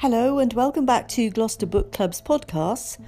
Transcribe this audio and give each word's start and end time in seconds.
Hello, 0.00 0.38
and 0.38 0.52
welcome 0.52 0.84
back 0.84 1.08
to 1.08 1.30
Gloucester 1.30 1.66
Book 1.66 1.92
Club's 1.92 2.20
podcast. 2.20 2.98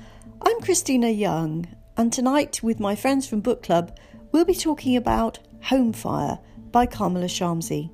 I'm 0.41 0.61
Christina 0.61 1.09
Young, 1.09 1.67
and 1.97 2.13
tonight, 2.13 2.63
with 2.63 2.81
my 2.81 2.95
friends 2.95 3.29
from 3.29 3.41
Book 3.41 3.63
Club, 3.63 3.99
we'll 4.33 4.45
be 4.45 4.55
talking 4.55 4.97
about 4.97 5.39
Home 5.65 5.93
Fire 5.93 6.39
by 6.71 6.87
Kamila 6.87 7.27
Shamsie. 7.27 7.91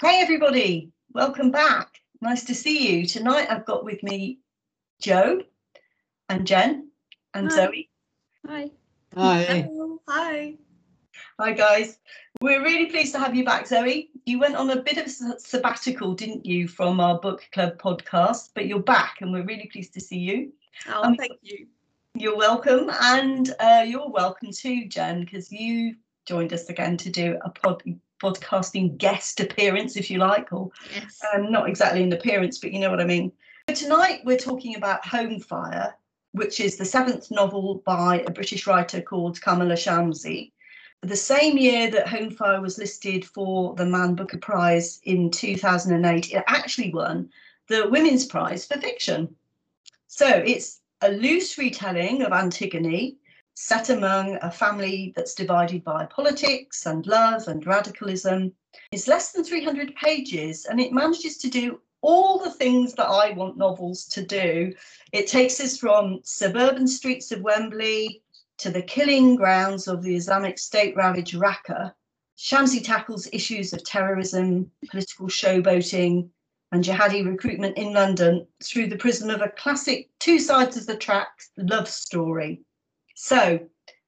Hey, 0.00 0.20
everybody, 0.20 0.92
welcome 1.12 1.50
back. 1.50 2.00
Nice 2.20 2.44
to 2.44 2.54
see 2.54 2.96
you. 2.96 3.06
Tonight, 3.06 3.48
I've 3.50 3.64
got 3.64 3.84
with 3.84 4.02
me 4.02 4.38
Joe 5.00 5.42
and 6.28 6.46
Jen 6.46 6.90
and 7.34 7.50
Hi. 7.50 7.56
Zoe. 7.56 7.90
Hi. 8.46 8.70
Hi. 9.16 9.42
Hello. 9.42 10.00
Hi. 10.06 10.54
Hi, 11.40 11.52
guys. 11.52 11.98
We're 12.40 12.62
really 12.62 12.86
pleased 12.86 13.12
to 13.14 13.18
have 13.18 13.34
you 13.34 13.44
back, 13.44 13.66
Zoe. 13.66 14.10
You 14.26 14.38
went 14.38 14.54
on 14.56 14.70
a 14.70 14.82
bit 14.82 14.98
of 14.98 15.06
a 15.06 15.38
sabbatical, 15.40 16.14
didn't 16.14 16.44
you, 16.44 16.68
from 16.68 17.00
our 17.00 17.18
book 17.18 17.46
club 17.52 17.78
podcast, 17.78 18.50
but 18.54 18.66
you're 18.66 18.80
back 18.80 19.16
and 19.20 19.32
we're 19.32 19.44
really 19.44 19.68
pleased 19.72 19.94
to 19.94 20.00
see 20.00 20.18
you. 20.18 20.52
Oh, 20.88 21.02
Um, 21.02 21.16
thank 21.16 21.32
you. 21.42 21.66
You're 22.14 22.36
welcome. 22.36 22.90
And 23.00 23.54
uh, 23.60 23.84
you're 23.86 24.10
welcome 24.10 24.50
too, 24.52 24.86
Jen, 24.86 25.20
because 25.24 25.50
you 25.50 25.96
joined 26.26 26.52
us 26.52 26.68
again 26.68 26.96
to 26.98 27.10
do 27.10 27.38
a 27.42 27.50
pod- 27.50 27.82
podcasting 28.22 28.98
guest 28.98 29.40
appearance, 29.40 29.96
if 29.96 30.10
you 30.10 30.18
like, 30.18 30.52
or 30.52 30.70
Yes. 30.94 31.18
um, 31.34 31.50
not 31.50 31.68
exactly 31.68 32.02
an 32.02 32.12
appearance, 32.12 32.58
but 32.58 32.72
you 32.72 32.78
know 32.78 32.90
what 32.90 33.00
I 33.00 33.06
mean. 33.06 33.32
So 33.70 33.74
tonight 33.74 34.20
we're 34.24 34.36
talking 34.36 34.76
about 34.76 35.06
Home 35.06 35.40
Fire, 35.40 35.94
which 36.32 36.60
is 36.60 36.76
the 36.76 36.84
seventh 36.84 37.30
novel 37.30 37.82
by 37.86 38.20
a 38.26 38.30
British 38.30 38.66
writer 38.66 39.00
called 39.00 39.40
Kamila 39.40 39.74
Shamsie. 39.74 40.52
The 41.04 41.16
same 41.16 41.58
year 41.58 41.90
that 41.90 42.06
Home 42.06 42.30
Fire 42.30 42.60
was 42.60 42.78
listed 42.78 43.24
for 43.24 43.74
the 43.74 43.84
Man 43.84 44.14
Booker 44.14 44.38
Prize 44.38 45.00
in 45.02 45.32
2008, 45.32 46.32
it 46.32 46.44
actually 46.46 46.94
won 46.94 47.28
the 47.66 47.88
Women's 47.88 48.24
Prize 48.24 48.64
for 48.64 48.78
Fiction. 48.78 49.34
So 50.06 50.28
it's 50.28 50.80
a 51.00 51.10
loose 51.10 51.58
retelling 51.58 52.22
of 52.22 52.32
Antigone, 52.32 53.16
set 53.54 53.90
among 53.90 54.38
a 54.42 54.50
family 54.52 55.12
that's 55.16 55.34
divided 55.34 55.82
by 55.82 56.06
politics 56.06 56.86
and 56.86 57.04
love 57.08 57.48
and 57.48 57.66
radicalism. 57.66 58.52
It's 58.92 59.08
less 59.08 59.32
than 59.32 59.42
300 59.42 59.96
pages 59.96 60.66
and 60.66 60.80
it 60.80 60.92
manages 60.92 61.36
to 61.38 61.50
do 61.50 61.80
all 62.02 62.38
the 62.38 62.50
things 62.50 62.94
that 62.94 63.08
I 63.08 63.32
want 63.32 63.56
novels 63.56 64.04
to 64.06 64.24
do. 64.24 64.72
It 65.10 65.26
takes 65.26 65.58
us 65.58 65.76
from 65.76 66.20
suburban 66.22 66.86
streets 66.86 67.32
of 67.32 67.40
Wembley 67.40 68.22
to 68.62 68.70
the 68.70 68.82
killing 68.82 69.34
grounds 69.34 69.88
of 69.88 70.04
the 70.04 70.14
Islamic 70.14 70.56
State 70.56 70.94
ravaged 70.94 71.34
Raqqa. 71.34 71.92
Shamsie 72.38 72.84
tackles 72.84 73.26
issues 73.32 73.72
of 73.72 73.82
terrorism, 73.82 74.70
political 74.88 75.26
showboating, 75.26 76.28
and 76.70 76.84
jihadi 76.84 77.26
recruitment 77.26 77.76
in 77.76 77.92
London 77.92 78.46
through 78.62 78.86
the 78.86 78.96
prism 78.96 79.30
of 79.30 79.42
a 79.42 79.48
classic 79.48 80.10
two 80.20 80.38
sides 80.38 80.76
of 80.76 80.86
the 80.86 80.96
tracks 80.96 81.50
love 81.56 81.88
story. 81.88 82.60
So, 83.16 83.58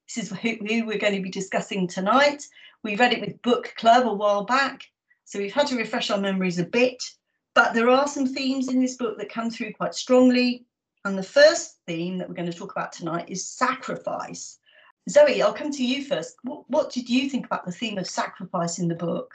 this 0.06 0.30
is 0.30 0.38
who 0.38 0.86
we're 0.86 0.98
going 0.98 1.16
to 1.16 1.22
be 1.22 1.30
discussing 1.30 1.88
tonight. 1.88 2.44
We 2.84 2.94
read 2.94 3.12
it 3.12 3.20
with 3.20 3.42
Book 3.42 3.74
Club 3.76 4.06
a 4.06 4.14
while 4.14 4.44
back, 4.44 4.84
so 5.24 5.40
we've 5.40 5.52
had 5.52 5.66
to 5.66 5.76
refresh 5.76 6.12
our 6.12 6.20
memories 6.20 6.60
a 6.60 6.64
bit. 6.64 7.02
But 7.54 7.74
there 7.74 7.90
are 7.90 8.06
some 8.06 8.32
themes 8.32 8.68
in 8.68 8.80
this 8.80 8.96
book 8.96 9.18
that 9.18 9.32
come 9.32 9.50
through 9.50 9.72
quite 9.72 9.96
strongly. 9.96 10.64
And 11.04 11.18
the 11.18 11.22
first 11.22 11.76
theme 11.86 12.18
that 12.18 12.28
we're 12.28 12.34
going 12.34 12.50
to 12.50 12.56
talk 12.56 12.72
about 12.72 12.92
tonight 12.92 13.26
is 13.28 13.46
sacrifice. 13.46 14.58
Zoe, 15.10 15.42
I'll 15.42 15.52
come 15.52 15.70
to 15.70 15.84
you 15.84 16.04
first. 16.04 16.36
What, 16.44 16.68
what 16.70 16.90
did 16.90 17.10
you 17.10 17.28
think 17.28 17.44
about 17.44 17.66
the 17.66 17.72
theme 17.72 17.98
of 17.98 18.06
sacrifice 18.06 18.78
in 18.78 18.88
the 18.88 18.94
book? 18.94 19.34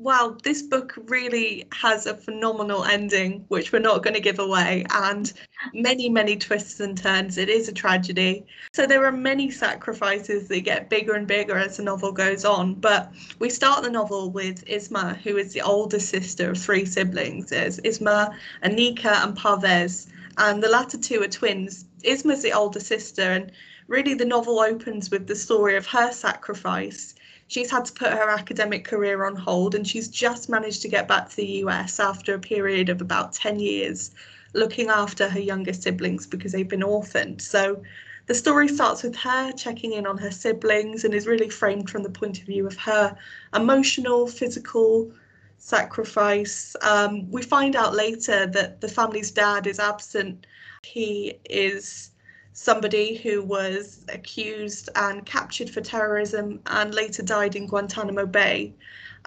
Wow, 0.00 0.38
this 0.44 0.62
book 0.62 0.94
really 1.08 1.66
has 1.72 2.06
a 2.06 2.14
phenomenal 2.14 2.84
ending, 2.84 3.44
which 3.48 3.72
we're 3.72 3.80
not 3.80 4.04
going 4.04 4.14
to 4.14 4.20
give 4.20 4.38
away, 4.38 4.86
and 4.90 5.32
many, 5.74 6.08
many 6.08 6.36
twists 6.36 6.78
and 6.78 6.96
turns. 6.96 7.36
It 7.36 7.48
is 7.48 7.68
a 7.68 7.72
tragedy. 7.72 8.46
So 8.72 8.86
there 8.86 9.04
are 9.04 9.12
many 9.12 9.50
sacrifices 9.50 10.46
that 10.48 10.60
get 10.60 10.88
bigger 10.88 11.14
and 11.14 11.26
bigger 11.26 11.58
as 11.58 11.78
the 11.78 11.82
novel 11.82 12.12
goes 12.12 12.44
on. 12.44 12.76
But 12.76 13.12
we 13.40 13.50
start 13.50 13.82
the 13.82 13.90
novel 13.90 14.30
with 14.30 14.64
Isma, 14.66 15.16
who 15.16 15.36
is 15.36 15.52
the 15.52 15.62
older 15.62 15.98
sister 15.98 16.50
of 16.50 16.58
three 16.58 16.84
siblings. 16.84 17.50
There's 17.50 17.80
Isma, 17.80 18.32
Aneeka, 18.62 19.24
and 19.24 19.36
Parvaiz. 19.36 20.06
And 20.38 20.62
the 20.62 20.68
latter 20.68 20.96
two 20.96 21.22
are 21.22 21.28
twins. 21.28 21.84
Isma's 22.02 22.42
the 22.42 22.52
older 22.52 22.80
sister, 22.80 23.22
and 23.22 23.52
really 23.86 24.14
the 24.14 24.24
novel 24.24 24.60
opens 24.60 25.10
with 25.10 25.26
the 25.26 25.36
story 25.36 25.76
of 25.76 25.86
her 25.86 26.12
sacrifice 26.12 27.14
she's 27.48 27.70
had 27.70 27.86
to 27.86 27.92
put 27.92 28.12
her 28.12 28.28
academic 28.30 28.84
career 28.84 29.24
on 29.24 29.34
hold 29.34 29.74
and 29.74 29.88
she's 29.88 30.08
just 30.08 30.48
managed 30.48 30.82
to 30.82 30.88
get 30.88 31.08
back 31.08 31.28
to 31.28 31.36
the 31.36 31.46
US 31.64 31.98
after 31.98 32.34
a 32.34 32.38
period 32.38 32.88
of 32.88 33.00
about 33.00 33.32
10 33.32 33.58
years 33.58 34.12
looking 34.54 34.88
after 34.88 35.28
her 35.28 35.40
younger 35.40 35.72
siblings 35.72 36.26
because 36.26 36.52
they've 36.52 36.68
been 36.68 36.82
orphaned. 36.82 37.42
So 37.42 37.82
the 38.26 38.34
story 38.34 38.68
starts 38.68 39.02
with 39.02 39.16
her 39.16 39.52
checking 39.52 39.92
in 39.92 40.06
on 40.06 40.18
her 40.18 40.30
siblings 40.30 41.04
and 41.04 41.14
is 41.14 41.26
really 41.26 41.48
framed 41.48 41.90
from 41.90 42.02
the 42.02 42.10
point 42.10 42.38
of 42.38 42.44
view 42.44 42.66
of 42.66 42.76
her 42.76 43.16
emotional, 43.54 44.26
physical 44.26 45.10
sacrifice. 45.58 46.74
Um, 46.82 47.30
we 47.30 47.42
find 47.42 47.76
out 47.76 47.94
later 47.94 48.46
that 48.46 48.80
the 48.80 48.88
family's 48.88 49.30
dad 49.30 49.66
is 49.66 49.78
absent. 49.78 50.46
He 50.84 51.38
is 51.50 52.10
somebody 52.52 53.16
who 53.16 53.42
was 53.42 54.04
accused 54.08 54.88
and 54.96 55.24
captured 55.26 55.70
for 55.70 55.80
terrorism 55.80 56.60
and 56.66 56.94
later 56.94 57.22
died 57.22 57.54
in 57.54 57.66
Guantanamo 57.66 58.26
Bay. 58.26 58.74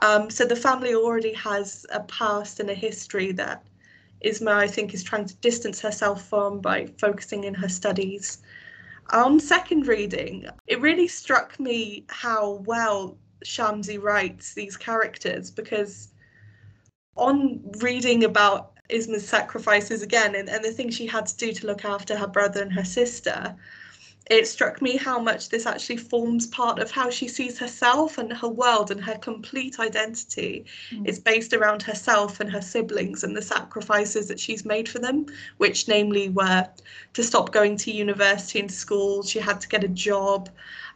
Um, 0.02 0.30
so 0.30 0.46
the 0.46 0.56
family 0.56 0.96
already 0.96 1.34
has 1.34 1.86
a 1.92 2.02
past 2.02 2.60
and 2.60 2.70
a 2.70 2.74
history 2.74 3.32
that 3.34 3.64
Isma, 4.26 4.52
I 4.52 4.68
think, 4.68 4.94
is 4.94 5.04
trying 5.04 5.26
to 5.26 5.36
distance 5.36 5.80
herself 5.80 6.28
from 6.28 6.60
by 6.60 6.88
focusing 6.98 7.44
in 7.44 7.54
her 7.54 7.70
studies. 7.70 8.40
On 9.12 9.40
second 9.40 9.88
reading, 9.88 10.48
it 10.68 10.80
really 10.80 11.08
struck 11.08 11.60
me 11.60 12.06
how 12.10 12.64
well 12.66 13.18
Shamsie 13.44 14.02
writes 14.02 14.54
these 14.54 14.78
characters 14.78 15.50
because 15.50 16.11
on 17.16 17.60
reading 17.80 18.24
about 18.24 18.72
Isma's 18.90 19.28
sacrifices 19.28 20.02
again 20.02 20.36
and, 20.36 20.50
and 20.50 20.64
the 20.64 20.72
things 20.72 20.96
she 20.96 21.08
had 21.08 21.26
to 21.26 21.38
do 21.38 21.54
to 21.54 21.68
look 21.68 21.86
after 21.86 22.18
her 22.18 22.28
brother 22.28 22.62
and 22.62 22.74
her 22.74 22.86
sister, 22.86 23.56
it 24.30 24.48
struck 24.48 24.82
me 24.82 24.96
how 24.96 25.20
much 25.20 25.50
this 25.50 25.66
actually 25.66 25.98
forms 25.98 26.48
part 26.48 26.80
of 26.80 26.92
how 26.92 27.10
she 27.10 27.28
sees 27.28 27.58
herself 27.58 28.18
and 28.18 28.32
her 28.32 28.48
world 28.48 28.92
and 28.92 29.04
her 29.04 29.18
complete 29.18 29.80
identity 29.80 30.66
Mm. 30.92 31.08
is 31.08 31.20
based 31.20 31.54
around 31.54 31.84
herself 31.84 32.40
and 32.40 32.50
her 32.50 32.62
siblings 32.62 33.24
and 33.24 33.36
the 33.36 33.42
sacrifices 33.42 34.28
that 34.28 34.40
she's 34.40 34.64
made 34.64 34.88
for 34.88 35.00
them, 35.00 35.26
which 35.58 35.88
namely 35.88 36.30
were 36.30 36.68
to 37.14 37.24
stop 37.24 37.52
going 37.52 37.76
to 37.78 37.92
university 37.92 38.60
and 38.60 38.72
school, 38.72 39.24
she 39.24 39.40
had 39.40 39.60
to 39.60 39.68
get 39.68 39.84
a 39.84 39.90
job, 39.90 40.50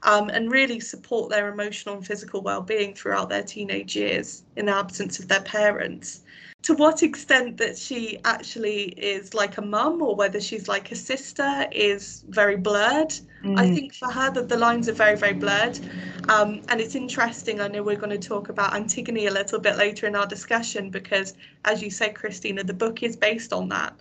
um, 0.05 0.29
and 0.29 0.51
really 0.51 0.79
support 0.79 1.29
their 1.29 1.49
emotional 1.49 1.95
and 1.95 2.05
physical 2.07 2.41
well-being 2.41 2.93
throughout 2.93 3.29
their 3.29 3.43
teenage 3.43 3.95
years 3.95 4.43
in 4.55 4.67
the 4.67 4.75
absence 4.75 5.19
of 5.19 5.27
their 5.27 5.41
parents 5.41 6.21
to 6.65 6.73
what 6.73 7.03
extent 7.03 7.57
that 7.57 7.77
she 7.77 8.17
actually 8.25 8.85
is 8.97 9.35
like 9.35 9.59
a 9.59 9.61
mum 9.61 10.01
or 10.01 10.15
whether 10.15 10.41
she's 10.41 10.67
like 10.67 10.91
a 10.91 10.95
sister 10.95 11.67
is 11.71 12.23
very 12.29 12.55
blurred. 12.55 13.13
I 13.55 13.67
Mm. 13.67 13.73
think 13.75 13.93
for 13.93 14.11
her 14.11 14.31
that 14.31 14.49
the 14.49 14.57
lines 14.57 14.89
are 14.89 14.93
very, 14.93 15.15
very 15.15 15.33
blurred. 15.33 15.79
Um, 16.27 16.61
and 16.69 16.81
it's 16.81 16.95
interesting. 16.95 17.61
I 17.61 17.67
know 17.67 17.83
we're 17.83 17.97
going 17.97 18.19
to 18.19 18.27
talk 18.27 18.49
about 18.49 18.73
Antigone 18.73 19.27
a 19.27 19.31
little 19.31 19.59
bit 19.59 19.77
later 19.77 20.07
in 20.07 20.15
our 20.15 20.25
discussion 20.25 20.89
because, 20.89 21.35
as 21.65 21.83
you 21.83 21.91
say, 21.91 22.09
Christina, 22.09 22.63
the 22.63 22.73
book 22.73 23.03
is 23.03 23.15
based 23.15 23.53
on 23.53 23.69
that. 23.69 23.93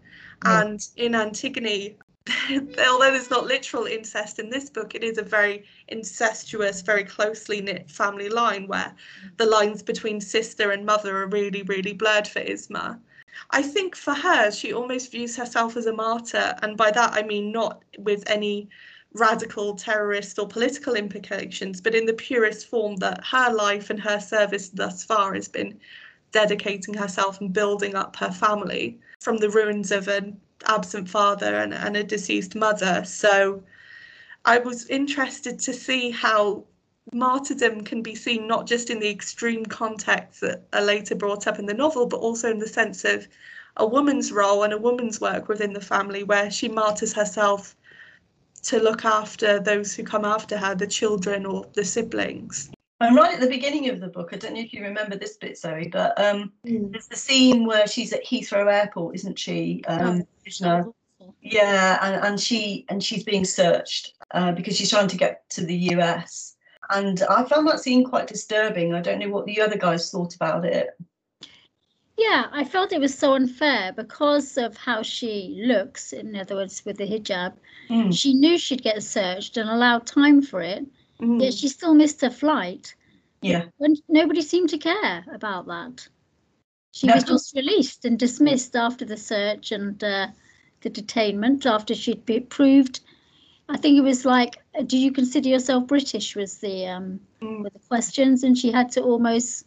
And 0.46 0.80
in 0.96 1.14
Antigone, 1.14 1.96
although 2.50 3.10
there's 3.10 3.30
not 3.30 3.46
literal 3.46 3.84
incest 3.84 4.38
in 4.38 4.48
this 4.48 4.70
book, 4.70 4.94
it 4.94 5.04
is 5.04 5.18
a 5.18 5.22
very 5.22 5.64
incestuous, 5.88 6.80
very 6.80 7.04
closely 7.04 7.60
knit 7.60 7.90
family 7.90 8.28
line 8.28 8.66
where 8.66 8.94
the 9.36 9.46
lines 9.46 9.82
between 9.82 10.20
sister 10.20 10.70
and 10.70 10.86
mother 10.86 11.22
are 11.22 11.26
really, 11.26 11.62
really 11.62 11.92
blurred 11.92 12.26
for 12.26 12.40
Isma. 12.40 12.98
I 13.50 13.62
think 13.62 13.94
for 13.94 14.14
her, 14.14 14.50
she 14.50 14.72
almost 14.72 15.10
views 15.10 15.36
herself 15.36 15.76
as 15.76 15.86
a 15.86 15.92
martyr, 15.92 16.54
and 16.62 16.76
by 16.76 16.90
that 16.92 17.12
I 17.12 17.22
mean 17.22 17.52
not 17.52 17.82
with 17.98 18.22
any 18.26 18.68
radical 19.12 19.76
terrorist 19.76 20.38
or 20.38 20.48
political 20.48 20.94
implications, 20.94 21.80
but 21.80 21.94
in 21.94 22.06
the 22.06 22.14
purest 22.14 22.66
form 22.68 22.96
that 22.96 23.24
her 23.24 23.52
life 23.52 23.90
and 23.90 24.00
her 24.00 24.18
service 24.18 24.70
thus 24.70 25.04
far 25.04 25.34
has 25.34 25.48
been 25.48 25.78
dedicating 26.32 26.94
herself 26.94 27.40
and 27.40 27.52
building 27.52 27.94
up 27.94 28.16
her 28.16 28.30
family 28.30 28.98
from 29.20 29.36
the 29.36 29.50
ruins 29.50 29.92
of 29.92 30.08
an 30.08 30.40
absent 30.66 31.08
father 31.08 31.56
and, 31.56 31.74
and 31.74 31.96
a 31.96 32.04
deceased 32.04 32.54
mother. 32.54 33.04
So 33.04 33.62
I 34.44 34.58
was 34.58 34.86
interested 34.88 35.58
to 35.60 35.72
see 35.72 36.10
how 36.10 36.64
martyrdom 37.12 37.82
can 37.82 38.02
be 38.02 38.14
seen 38.14 38.46
not 38.46 38.66
just 38.66 38.90
in 38.90 38.98
the 38.98 39.10
extreme 39.10 39.64
contexts 39.66 40.40
that 40.40 40.66
are 40.72 40.82
later 40.82 41.14
brought 41.14 41.46
up 41.46 41.58
in 41.58 41.66
the 41.66 41.74
novel, 41.74 42.06
but 42.06 42.20
also 42.20 42.50
in 42.50 42.58
the 42.58 42.66
sense 42.66 43.04
of 43.04 43.26
a 43.76 43.86
woman's 43.86 44.32
role 44.32 44.62
and 44.62 44.72
a 44.72 44.78
woman's 44.78 45.20
work 45.20 45.48
within 45.48 45.72
the 45.72 45.80
family, 45.80 46.22
where 46.22 46.50
she 46.50 46.68
martyrs 46.68 47.12
herself 47.12 47.76
to 48.62 48.78
look 48.80 49.04
after 49.04 49.60
those 49.60 49.94
who 49.94 50.02
come 50.02 50.24
after 50.24 50.56
her, 50.56 50.74
the 50.74 50.86
children 50.86 51.44
or 51.44 51.66
the 51.74 51.84
siblings. 51.84 52.70
And 53.06 53.16
right 53.16 53.34
at 53.34 53.40
the 53.40 53.48
beginning 53.48 53.88
of 53.88 54.00
the 54.00 54.08
book, 54.08 54.30
I 54.32 54.36
don't 54.36 54.54
know 54.54 54.60
if 54.60 54.72
you 54.72 54.82
remember 54.82 55.16
this 55.16 55.36
bit, 55.36 55.58
Zoe, 55.58 55.88
but 55.88 56.18
um, 56.20 56.52
Mm. 56.66 56.92
there's 56.92 57.08
the 57.08 57.16
scene 57.16 57.66
where 57.66 57.86
she's 57.86 58.12
at 58.12 58.24
Heathrow 58.24 58.72
Airport, 58.72 59.14
isn't 59.16 59.38
she? 59.38 59.82
Um, 59.86 60.24
Krishna? 60.42 60.86
Yeah, 61.40 61.98
and, 62.02 62.24
and 62.24 62.40
she 62.40 62.84
and 62.88 63.02
she's 63.02 63.24
being 63.24 63.44
searched 63.44 64.14
uh, 64.32 64.52
because 64.52 64.76
she's 64.76 64.90
trying 64.90 65.08
to 65.08 65.16
get 65.16 65.48
to 65.50 65.64
the 65.64 65.76
US. 65.94 66.56
And 66.90 67.22
I 67.30 67.44
found 67.44 67.66
that 67.68 67.80
scene 67.80 68.04
quite 68.04 68.26
disturbing. 68.26 68.94
I 68.94 69.00
don't 69.00 69.18
know 69.18 69.28
what 69.30 69.46
the 69.46 69.60
other 69.60 69.76
guys 69.76 70.10
thought 70.10 70.34
about 70.34 70.64
it. 70.64 70.90
Yeah, 72.16 72.46
I 72.52 72.64
felt 72.64 72.92
it 72.92 73.00
was 73.00 73.16
so 73.16 73.34
unfair 73.34 73.92
because 73.92 74.56
of 74.56 74.76
how 74.76 75.02
she 75.02 75.62
looks, 75.66 76.12
in 76.12 76.36
other 76.36 76.54
words, 76.54 76.84
with 76.84 76.96
the 76.96 77.06
hijab. 77.06 77.54
Mm. 77.90 78.16
She 78.16 78.34
knew 78.34 78.56
she'd 78.56 78.82
get 78.82 79.02
searched 79.02 79.56
and 79.56 79.68
allowed 79.68 80.06
time 80.06 80.40
for 80.40 80.60
it, 80.60 80.86
Mm. 81.20 81.40
yet 81.42 81.54
she 81.54 81.68
still 81.68 81.94
missed 81.94 82.20
her 82.20 82.30
flight. 82.30 82.94
Yeah, 83.42 83.66
When 83.78 83.96
nobody 84.08 84.42
seemed 84.42 84.70
to 84.70 84.78
care 84.78 85.24
about 85.32 85.66
that. 85.66 86.08
She 86.92 87.06
No. 87.08 87.14
was 87.14 87.24
just 87.24 87.54
released 87.56 88.04
and 88.04 88.18
dismissed 88.18 88.76
after 88.76 89.04
the 89.04 89.16
search 89.16 89.72
and 89.72 90.02
uh, 90.02 90.28
the 90.80 90.90
detainment 90.90 91.66
after 91.66 91.94
she'd 91.94 92.24
been 92.24 92.46
proved. 92.46 93.00
I 93.68 93.76
think 93.76 93.98
it 93.98 94.02
was 94.02 94.24
like, 94.24 94.62
uh, 94.78 94.82
"Do 94.82 94.96
you 94.98 95.10
consider 95.12 95.48
yourself 95.48 95.86
British?" 95.86 96.36
was 96.36 96.58
the 96.58 96.86
um, 96.86 97.20
Mm. 97.42 97.62
were 97.62 97.70
the 97.70 97.78
questions, 97.88 98.42
and 98.44 98.56
she 98.56 98.70
had 98.72 98.90
to 98.92 99.02
almost 99.02 99.66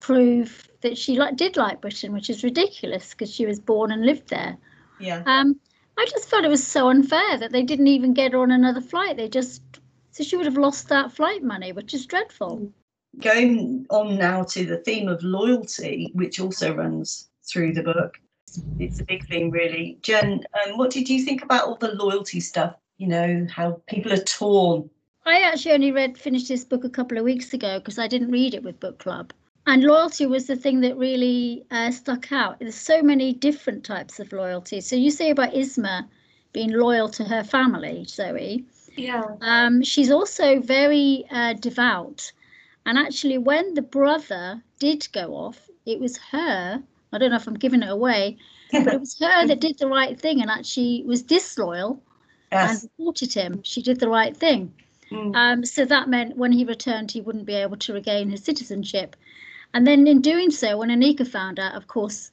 prove 0.00 0.68
that 0.82 0.96
she 0.98 1.16
like 1.18 1.36
did 1.36 1.56
like 1.56 1.80
Britain, 1.80 2.12
which 2.12 2.30
is 2.30 2.44
ridiculous 2.44 3.10
because 3.10 3.32
she 3.32 3.46
was 3.46 3.58
born 3.60 3.90
and 3.92 4.04
lived 4.04 4.28
there. 4.28 4.56
yeah. 5.00 5.22
Um, 5.26 5.60
I 5.96 6.06
just 6.06 6.28
felt 6.28 6.44
it 6.44 6.48
was 6.48 6.66
so 6.66 6.88
unfair 6.88 7.38
that 7.38 7.52
they 7.52 7.62
didn't 7.62 7.88
even 7.88 8.14
get 8.14 8.32
her 8.32 8.38
on 8.40 8.50
another 8.50 8.80
flight. 8.80 9.16
They 9.16 9.28
just 9.28 9.62
so 10.18 10.24
she 10.24 10.36
would 10.36 10.46
have 10.46 10.58
lost 10.58 10.88
that 10.88 11.12
flight 11.12 11.44
money, 11.44 11.70
which 11.70 11.94
is 11.94 12.04
dreadful. 12.04 12.72
Going 13.20 13.86
on 13.88 14.18
now 14.18 14.42
to 14.42 14.66
the 14.66 14.78
theme 14.78 15.06
of 15.06 15.22
loyalty, 15.22 16.10
which 16.12 16.40
also 16.40 16.74
runs 16.74 17.28
through 17.48 17.74
the 17.74 17.84
book. 17.84 18.18
It's 18.80 18.98
a 18.98 19.04
big 19.04 19.28
thing, 19.28 19.52
really. 19.52 19.96
Jen, 20.02 20.44
um, 20.66 20.76
what 20.76 20.90
did 20.90 21.08
you 21.08 21.24
think 21.24 21.44
about 21.44 21.68
all 21.68 21.76
the 21.76 21.94
loyalty 21.94 22.40
stuff? 22.40 22.74
You 22.96 23.06
know, 23.06 23.46
how 23.48 23.80
people 23.86 24.12
are 24.12 24.16
torn. 24.16 24.90
I 25.24 25.42
actually 25.42 25.70
only 25.70 25.92
read 25.92 26.18
finished 26.18 26.48
this 26.48 26.64
book 26.64 26.82
a 26.82 26.90
couple 26.90 27.16
of 27.16 27.22
weeks 27.22 27.54
ago 27.54 27.78
because 27.78 28.00
I 28.00 28.08
didn't 28.08 28.32
read 28.32 28.54
it 28.54 28.64
with 28.64 28.80
book 28.80 28.98
club. 28.98 29.32
And 29.68 29.84
loyalty 29.84 30.26
was 30.26 30.48
the 30.48 30.56
thing 30.56 30.80
that 30.80 30.96
really 30.96 31.64
uh, 31.70 31.92
stuck 31.92 32.32
out. 32.32 32.58
There's 32.58 32.74
so 32.74 33.02
many 33.02 33.34
different 33.34 33.84
types 33.84 34.18
of 34.18 34.32
loyalty. 34.32 34.80
So 34.80 34.96
you 34.96 35.12
say 35.12 35.30
about 35.30 35.52
Isma 35.52 36.08
being 36.52 36.72
loyal 36.72 37.08
to 37.10 37.22
her 37.22 37.44
family, 37.44 38.04
Zoe. 38.08 38.64
Yeah. 38.98 39.24
Um, 39.40 39.82
she's 39.82 40.10
also 40.10 40.60
very 40.60 41.24
uh, 41.30 41.54
devout. 41.54 42.32
And 42.86 42.98
actually, 42.98 43.38
when 43.38 43.74
the 43.74 43.82
brother 43.82 44.62
did 44.78 45.06
go 45.12 45.34
off, 45.34 45.68
it 45.86 46.00
was 46.00 46.16
her. 46.32 46.82
I 47.12 47.18
don't 47.18 47.30
know 47.30 47.36
if 47.36 47.46
I'm 47.46 47.54
giving 47.54 47.82
it 47.82 47.90
away, 47.90 48.36
but 48.72 48.86
it 48.86 49.00
was 49.00 49.18
her 49.18 49.46
that 49.46 49.60
did 49.60 49.78
the 49.78 49.88
right 49.88 50.18
thing 50.18 50.40
and 50.40 50.50
actually 50.50 51.02
was 51.06 51.22
disloyal 51.22 52.02
yes. 52.52 52.82
and 52.82 52.90
reported 52.98 53.32
him. 53.32 53.60
She 53.62 53.82
did 53.82 54.00
the 54.00 54.08
right 54.08 54.36
thing. 54.36 54.72
Mm. 55.10 55.34
Um, 55.34 55.64
so 55.64 55.84
that 55.84 56.08
meant 56.08 56.36
when 56.36 56.52
he 56.52 56.64
returned, 56.64 57.10
he 57.10 57.20
wouldn't 57.20 57.46
be 57.46 57.54
able 57.54 57.76
to 57.78 57.94
regain 57.94 58.30
his 58.30 58.44
citizenship. 58.44 59.16
And 59.74 59.86
then 59.86 60.06
in 60.06 60.20
doing 60.20 60.50
so, 60.50 60.78
when 60.78 60.90
Aneeka 60.90 61.26
found 61.26 61.58
out, 61.58 61.74
of 61.74 61.86
course, 61.86 62.30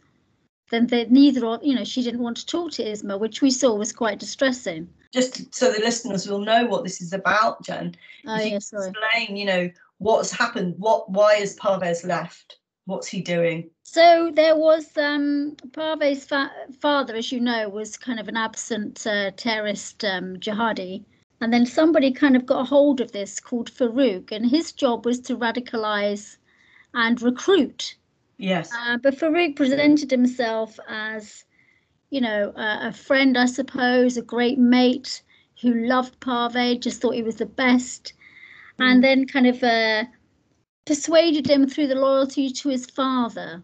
then 0.72 0.88
they, 0.88 1.06
neither 1.06 1.46
of, 1.46 1.64
you 1.64 1.76
know, 1.76 1.84
she 1.84 2.02
didn't 2.02 2.24
want 2.24 2.38
to 2.38 2.46
talk 2.46 2.72
to 2.74 2.84
Isma, 2.84 3.20
which 3.20 3.42
we 3.42 3.52
saw 3.52 3.76
was 3.76 3.94
quite 3.94 4.20
distressing. 4.20 4.90
Just 5.16 5.56
so 5.56 5.72
the 5.72 5.80
listeners 5.80 6.28
will 6.28 6.42
know 6.42 6.66
what 6.66 6.84
this 6.84 7.02
is 7.02 7.14
about, 7.14 7.64
Jen. 7.64 7.96
Oh, 8.28 8.38
yeah, 8.38 8.60
sorry. 8.60 8.90
Explain, 8.90 9.38
you 9.38 9.46
know, 9.46 9.70
what's 9.98 10.32
happened. 10.32 10.76
What? 10.78 11.10
Why 11.10 11.36
is 11.36 11.56
Parvaiz 11.56 12.06
left? 12.06 12.58
What's 12.86 13.08
he 13.08 13.22
doing? 13.22 13.72
So 13.84 14.32
there 14.36 14.58
was 14.58 14.86
um, 14.98 15.56
Parvaiz' 15.72 16.28
fa- 16.28 16.52
father, 16.82 17.16
as 17.16 17.32
you 17.32 17.40
know, 17.40 17.70
was 17.70 17.98
kind 17.98 18.20
of 18.20 18.28
an 18.28 18.36
absent 18.38 19.08
uh, 19.08 19.32
terrorist 19.38 20.04
um, 20.04 20.36
jihadi. 20.36 21.04
And 21.42 21.54
then 21.54 21.66
somebody 21.66 22.12
kind 22.12 22.36
of 22.36 22.46
got 22.46 22.62
a 22.62 22.66
hold 22.66 23.02
of 23.02 23.12
this 23.12 23.40
called 23.40 23.72
Farooq, 23.72 24.32
and 24.32 24.46
his 24.46 24.72
job 24.72 25.06
was 25.06 25.20
to 25.22 25.38
radicalize 25.38 26.38
and 26.94 27.22
recruit. 27.22 27.96
Yes. 28.38 28.70
Uh, 28.74 28.98
but 28.98 29.18
Farooq 29.18 29.56
presented 29.56 30.12
himself 30.12 30.80
as, 30.90 31.46
you 32.10 32.22
know, 32.22 32.54
a, 32.56 32.88
a 32.88 32.92
friend, 32.94 33.38
I 33.38 33.46
suppose, 33.46 34.18
a 34.18 34.22
great 34.22 34.58
mate 34.58 35.22
who 35.62 35.74
loved 35.74 36.20
Parvaiz, 36.20 36.82
just 36.82 37.02
thought 37.02 37.16
he 37.16 37.24
was 37.24 37.38
the 37.38 37.46
best, 37.46 38.14
and 38.80 39.04
then 39.04 39.26
kind 39.26 39.48
of 39.48 39.64
uh, 39.64 40.04
persuaded 40.86 41.50
him 41.50 41.68
through 41.68 41.88
the 41.88 41.96
loyalty 41.96 42.50
to 42.50 42.70
his 42.70 42.86
father 42.86 43.64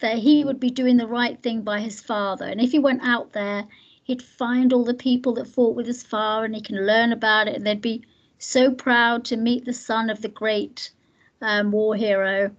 that 0.00 0.18
he 0.18 0.44
would 0.44 0.60
be 0.60 0.70
doing 0.70 0.96
the 0.96 1.06
right 1.06 1.42
thing 1.42 1.62
by 1.62 1.80
his 1.80 2.00
father. 2.00 2.46
And 2.46 2.60
if 2.60 2.72
he 2.72 2.78
went 2.78 3.02
out 3.02 3.32
there, 3.32 3.66
he'd 4.04 4.22
find 4.22 4.72
all 4.72 4.84
the 4.84 4.94
people 4.94 5.34
that 5.34 5.46
fought 5.46 5.76
with 5.76 5.86
his 5.86 6.02
father 6.02 6.44
and 6.44 6.54
he 6.54 6.60
can 6.60 6.86
learn 6.86 7.12
about 7.12 7.48
it, 7.48 7.56
and 7.56 7.66
they'd 7.66 7.82
be 7.82 8.04
so 8.38 8.70
proud 8.70 9.24
to 9.26 9.36
meet 9.36 9.64
the 9.64 9.72
son 9.72 10.08
of 10.10 10.22
the 10.22 10.28
great 10.28 10.90
um, 11.42 11.70
war 11.70 11.94
hero. 11.94 12.50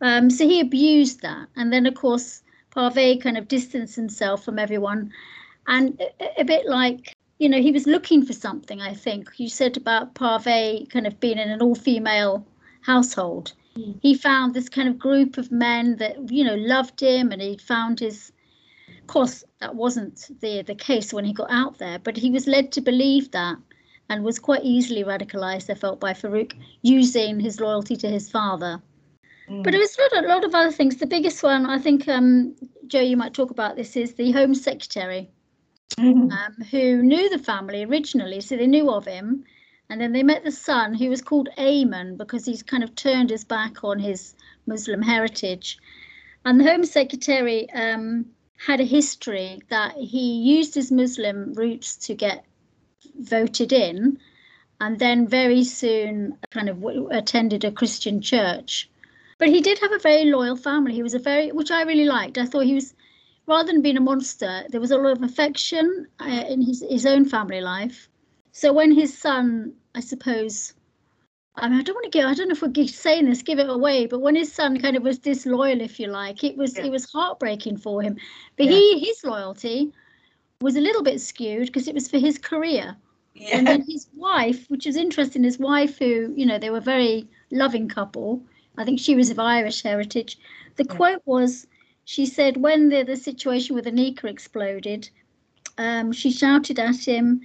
Um, 0.00 0.30
so 0.30 0.46
he 0.46 0.60
abused 0.60 1.22
that. 1.22 1.48
And 1.56 1.72
then, 1.72 1.86
of 1.86 1.94
course, 1.94 2.42
Parvaiz 2.74 3.22
kind 3.22 3.38
of 3.38 3.48
distanced 3.48 3.96
himself 3.96 4.44
from 4.44 4.58
everyone. 4.58 5.12
And 5.66 6.00
a, 6.20 6.40
a 6.40 6.44
bit 6.44 6.66
like, 6.66 7.14
you 7.38 7.48
know, 7.48 7.60
he 7.60 7.72
was 7.72 7.86
looking 7.86 8.24
for 8.24 8.32
something, 8.32 8.80
I 8.80 8.94
think. 8.94 9.30
You 9.36 9.48
said 9.48 9.76
about 9.76 10.14
Parvaiz 10.14 10.90
kind 10.90 11.06
of 11.06 11.20
being 11.20 11.38
in 11.38 11.50
an 11.50 11.62
all 11.62 11.74
female 11.74 12.46
household. 12.82 13.52
Mm. 13.76 13.98
He 14.02 14.14
found 14.14 14.54
this 14.54 14.68
kind 14.68 14.88
of 14.88 14.98
group 14.98 15.38
of 15.38 15.52
men 15.52 15.96
that, 15.96 16.30
you 16.30 16.44
know, 16.44 16.56
loved 16.56 17.00
him 17.00 17.32
and 17.32 17.40
he 17.40 17.56
found 17.58 18.00
his. 18.00 18.32
Of 19.00 19.06
course, 19.06 19.44
that 19.60 19.74
wasn't 19.74 20.40
the, 20.40 20.62
the 20.62 20.74
case 20.74 21.14
when 21.14 21.24
he 21.24 21.32
got 21.32 21.50
out 21.50 21.78
there, 21.78 21.98
but 21.98 22.16
he 22.16 22.30
was 22.30 22.46
led 22.46 22.72
to 22.72 22.82
believe 22.82 23.30
that 23.30 23.56
and 24.08 24.24
was 24.24 24.38
quite 24.38 24.64
easily 24.64 25.04
radicalized, 25.04 25.70
I 25.70 25.74
felt, 25.74 26.00
by 26.00 26.12
Farooq 26.12 26.52
using 26.82 27.40
his 27.40 27.60
loyalty 27.60 27.96
to 27.96 28.08
his 28.08 28.30
father. 28.30 28.82
Mm. 29.50 29.62
But 29.62 29.74
it 29.74 29.78
was 29.78 29.96
a 29.96 30.14
lot, 30.14 30.24
a 30.24 30.28
lot 30.28 30.44
of 30.44 30.54
other 30.54 30.72
things. 30.72 30.96
The 30.96 31.06
biggest 31.06 31.42
one, 31.42 31.66
I 31.66 31.78
think, 31.78 32.06
um, 32.08 32.54
Joe, 32.86 33.00
you 33.00 33.16
might 33.16 33.34
talk 33.34 33.50
about 33.50 33.76
this, 33.76 33.96
is 33.96 34.14
the 34.14 34.32
Home 34.32 34.54
Secretary, 34.54 35.30
Mm. 35.96 36.30
um, 36.30 36.54
who 36.70 37.02
knew 37.02 37.28
the 37.30 37.38
family 37.38 37.82
originally, 37.82 38.40
so 38.40 38.56
they 38.56 38.66
knew 38.66 38.90
of 38.90 39.06
him. 39.06 39.44
And 39.90 40.00
then 40.00 40.12
they 40.12 40.22
met 40.22 40.44
the 40.44 40.52
son, 40.52 40.92
who 40.94 41.08
was 41.08 41.22
called 41.22 41.48
Eamonn 41.56 42.18
because 42.18 42.44
he's 42.44 42.62
kind 42.62 42.84
of 42.84 42.94
turned 42.94 43.30
his 43.30 43.44
back 43.44 43.82
on 43.82 43.98
his 43.98 44.34
Muslim 44.66 45.00
heritage. 45.00 45.78
And 46.44 46.60
the 46.60 46.64
Home 46.64 46.84
Secretary 46.84 47.70
um, 47.70 48.26
had 48.58 48.80
a 48.80 48.84
history 48.84 49.60
that 49.70 49.96
he 49.96 50.42
used 50.42 50.74
his 50.74 50.92
Muslim 50.92 51.54
roots 51.54 51.96
to 52.06 52.14
get 52.14 52.44
voted 53.18 53.72
in, 53.72 54.18
and 54.80 54.98
then 54.98 55.26
very 55.26 55.64
soon 55.64 56.36
kind 56.50 56.68
of 56.68 56.84
attended 57.10 57.64
a 57.64 57.72
Christian 57.72 58.20
church. 58.20 58.90
But 59.38 59.48
he 59.48 59.60
did 59.60 59.78
have 59.78 59.92
a 59.92 59.98
very 59.98 60.24
loyal 60.24 60.56
family. 60.56 60.94
He 60.94 61.02
was 61.02 61.14
a 61.14 61.18
very, 61.18 61.52
which 61.52 61.70
I 61.70 61.82
really 61.82 62.04
liked. 62.04 62.38
I 62.38 62.44
thought 62.46 62.66
he 62.66 62.74
was, 62.74 62.94
rather 63.46 63.72
than 63.72 63.82
being 63.82 63.96
a 63.96 64.00
monster, 64.00 64.64
there 64.68 64.80
was 64.80 64.90
a 64.90 64.98
lot 64.98 65.16
of 65.16 65.22
affection 65.22 66.06
uh, 66.20 66.44
in 66.48 66.60
his, 66.60 66.84
his 66.88 67.06
own 67.06 67.24
family 67.24 67.60
life. 67.60 68.08
So 68.52 68.72
when 68.72 68.92
his 68.92 69.16
son, 69.16 69.74
I 69.94 70.00
suppose, 70.00 70.74
I 71.54 71.68
mean, 71.68 71.78
I 71.78 71.82
don't 71.82 71.94
want 71.94 72.04
to 72.04 72.10
give, 72.10 72.26
I 72.26 72.34
don't 72.34 72.48
know 72.48 72.52
if 72.52 72.62
we're 72.62 72.86
saying 72.88 73.26
this, 73.26 73.42
give 73.42 73.58
it 73.58 73.68
away, 73.68 74.06
but 74.06 74.20
when 74.20 74.34
his 74.34 74.52
son 74.52 74.80
kind 74.80 74.96
of 74.96 75.02
was 75.02 75.18
disloyal, 75.18 75.80
if 75.80 76.00
you 76.00 76.08
like, 76.08 76.42
it 76.42 76.56
was 76.56 76.76
Yeah. 76.76 76.86
it 76.86 76.90
was 76.90 77.10
heartbreaking 77.10 77.78
for 77.78 78.02
him. 78.02 78.16
But 78.56 78.66
Yeah. 78.66 78.72
he 78.72 78.98
his 78.98 79.24
loyalty 79.24 79.92
was 80.60 80.76
a 80.76 80.80
little 80.80 81.02
bit 81.02 81.20
skewed 81.20 81.66
because 81.66 81.88
it 81.88 81.94
was 81.94 82.08
for 82.08 82.18
his 82.18 82.38
career. 82.38 82.96
And 83.52 83.68
then 83.68 83.82
his 83.82 84.08
wife, 84.16 84.68
which 84.68 84.86
was 84.86 84.96
interesting, 84.96 85.44
his 85.44 85.58
wife, 85.58 85.98
who, 85.98 86.32
you 86.36 86.44
know, 86.44 86.58
they 86.58 86.70
were 86.70 86.78
a 86.78 86.92
very 86.96 87.28
loving 87.52 87.88
couple. 87.88 88.42
I 88.78 88.84
think 88.84 89.00
she 89.00 89.16
was 89.16 89.28
of 89.28 89.40
Irish 89.40 89.82
heritage. 89.82 90.38
The 90.76 90.84
Yeah. 90.84 90.94
quote 90.94 91.22
was, 91.26 91.66
she 92.04 92.24
said, 92.24 92.56
when 92.56 92.88
the, 92.88 93.02
the 93.02 93.16
situation 93.16 93.74
with 93.74 93.86
Aneeka 93.86 94.24
exploded, 94.24 95.10
um, 95.76 96.12
she 96.12 96.30
shouted 96.30 96.78
at 96.78 97.04
him 97.04 97.40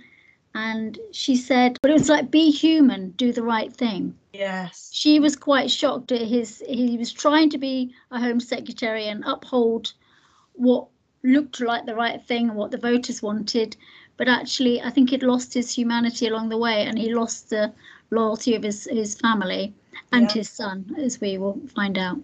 and 0.53 0.99
she 1.11 1.35
said, 1.35 1.79
but 1.81 1.89
it 1.89 1.95
was 1.95 2.07
like, 2.07 2.29
be 2.29 2.51
human, 2.51 3.09
do 3.11 3.31
the 3.33 3.41
right 3.41 3.73
thing. 3.73 4.15
Yes. 4.33 4.91
She 4.93 5.19
was 5.19 5.35
quite 5.35 5.71
shocked 5.71 6.11
at 6.11 6.21
his, 6.21 6.61
he 6.67 6.97
was 6.97 7.11
trying 7.11 7.49
to 7.49 7.57
be 7.57 7.93
a 8.11 8.19
Home 8.19 8.39
Secretary 8.39 9.07
and 9.07 9.23
uphold 9.25 9.93
what 10.53 10.87
looked 11.23 11.59
like 11.59 11.87
the 11.87 11.95
right 11.95 12.21
thing 12.21 12.49
and 12.49 12.57
what 12.57 12.69
the 12.69 12.77
voters 12.77 13.23
wanted. 13.23 13.75
But 14.17 14.29
actually, 14.29 14.83
I 14.83 14.91
think 14.91 15.09
he'd 15.09 15.23
lost 15.23 15.55
his 15.55 15.73
humanity 15.75 16.27
along 16.27 16.49
the 16.49 16.59
way 16.59 16.85
and 16.85 16.99
he 16.99 17.11
lost 17.11 17.49
the 17.49 17.73
loyalty 18.11 18.53
of 18.53 18.61
his, 18.61 18.87
his 18.91 19.15
family 19.15 19.73
and 20.11 20.25
Yeah. 20.25 20.33
his 20.33 20.49
son, 20.49 20.95
as 20.97 21.19
we 21.21 21.37
will 21.37 21.59
find 21.75 21.97
out. 21.97 22.17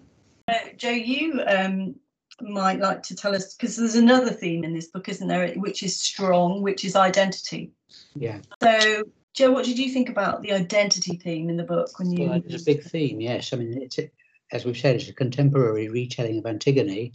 Uh, 0.48 0.54
Joe, 0.76 0.90
you 0.90 1.42
um, 1.46 1.94
might 2.40 2.78
like 2.80 3.02
to 3.04 3.14
tell 3.14 3.34
us 3.34 3.54
because 3.54 3.76
there's 3.76 3.94
another 3.94 4.30
theme 4.30 4.64
in 4.64 4.74
this 4.74 4.88
book, 4.88 5.08
isn't 5.08 5.28
there? 5.28 5.52
Which 5.54 5.82
is 5.82 6.00
strong, 6.00 6.62
which 6.62 6.84
is 6.84 6.96
identity. 6.96 7.72
Yeah. 8.14 8.40
So, 8.62 9.04
Joe, 9.34 9.52
what 9.52 9.64
did 9.64 9.78
you 9.78 9.90
think 9.90 10.08
about 10.08 10.42
the 10.42 10.52
identity 10.52 11.16
theme 11.16 11.48
in 11.48 11.56
the 11.56 11.64
book 11.64 11.98
when 11.98 12.10
you? 12.10 12.28
Well, 12.28 12.42
it's 12.44 12.62
a 12.62 12.64
big 12.64 12.82
theme, 12.82 13.20
yes. 13.20 13.52
I 13.52 13.56
mean, 13.56 13.80
it's 13.80 13.98
a, 13.98 14.10
as 14.52 14.64
we've 14.64 14.76
said, 14.76 14.96
it's 14.96 15.08
a 15.08 15.12
contemporary 15.12 15.88
retelling 15.88 16.38
of 16.38 16.46
Antigone, 16.46 17.12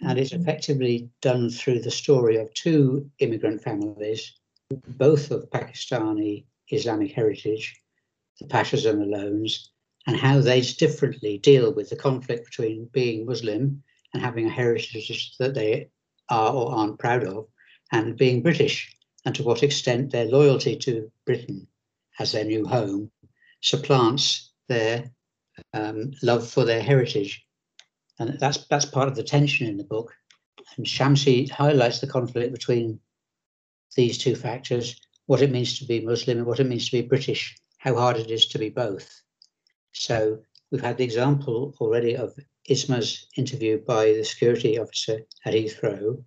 and 0.00 0.18
it's 0.18 0.32
effectively 0.32 1.08
done 1.20 1.50
through 1.50 1.80
the 1.80 1.90
story 1.90 2.36
of 2.36 2.52
two 2.54 3.10
immigrant 3.18 3.62
families, 3.62 4.32
both 4.70 5.30
of 5.30 5.50
Pakistani 5.50 6.44
Islamic 6.70 7.12
heritage, 7.12 7.80
the 8.40 8.46
Pashas 8.46 8.88
and 8.88 9.00
the 9.00 9.06
Lones, 9.06 9.70
and 10.06 10.16
how 10.16 10.40
they 10.40 10.60
differently 10.60 11.38
deal 11.38 11.72
with 11.72 11.90
the 11.90 11.96
conflict 11.96 12.44
between 12.44 12.88
being 12.92 13.26
Muslim 13.26 13.82
and 14.12 14.22
having 14.22 14.46
a 14.46 14.50
heritage 14.50 15.36
that 15.38 15.54
they 15.54 15.88
are 16.28 16.52
or 16.52 16.74
aren't 16.74 16.98
proud 16.98 17.24
of, 17.24 17.46
and 17.92 18.16
being 18.16 18.42
British, 18.42 18.94
and 19.24 19.34
to 19.34 19.42
what 19.42 19.62
extent 19.62 20.10
their 20.10 20.26
loyalty 20.26 20.76
to 20.76 21.10
Britain 21.24 21.66
as 22.18 22.32
their 22.32 22.44
new 22.44 22.66
home 22.66 23.10
supplants 23.60 24.52
their 24.68 25.10
um, 25.72 26.12
love 26.22 26.48
for 26.48 26.64
their 26.64 26.82
heritage. 26.82 27.44
And 28.18 28.38
that's 28.38 28.66
that's 28.66 28.84
part 28.84 29.08
of 29.08 29.16
the 29.16 29.22
tension 29.22 29.66
in 29.66 29.76
the 29.76 29.84
book. 29.84 30.14
And 30.76 30.86
Shamsie 30.86 31.50
highlights 31.50 32.00
the 32.00 32.06
conflict 32.06 32.52
between 32.52 33.00
these 33.96 34.18
two 34.18 34.36
factors, 34.36 35.00
what 35.26 35.42
it 35.42 35.50
means 35.50 35.78
to 35.78 35.84
be 35.84 36.00
Muslim 36.00 36.38
and 36.38 36.46
what 36.46 36.60
it 36.60 36.66
means 36.66 36.86
to 36.86 36.92
be 36.92 37.06
British, 37.06 37.56
how 37.78 37.96
hard 37.96 38.16
it 38.16 38.30
is 38.30 38.46
to 38.46 38.58
be 38.58 38.70
both. 38.70 39.22
So 39.94 40.42
we've 40.70 40.82
had 40.82 40.98
the 40.98 41.04
example 41.04 41.74
already 41.80 42.16
of 42.16 42.34
Isma's 42.68 43.26
interview 43.36 43.78
by 43.78 44.06
the 44.06 44.24
security 44.24 44.78
officer 44.78 45.20
at 45.44 45.54
Heathrow, 45.54 46.24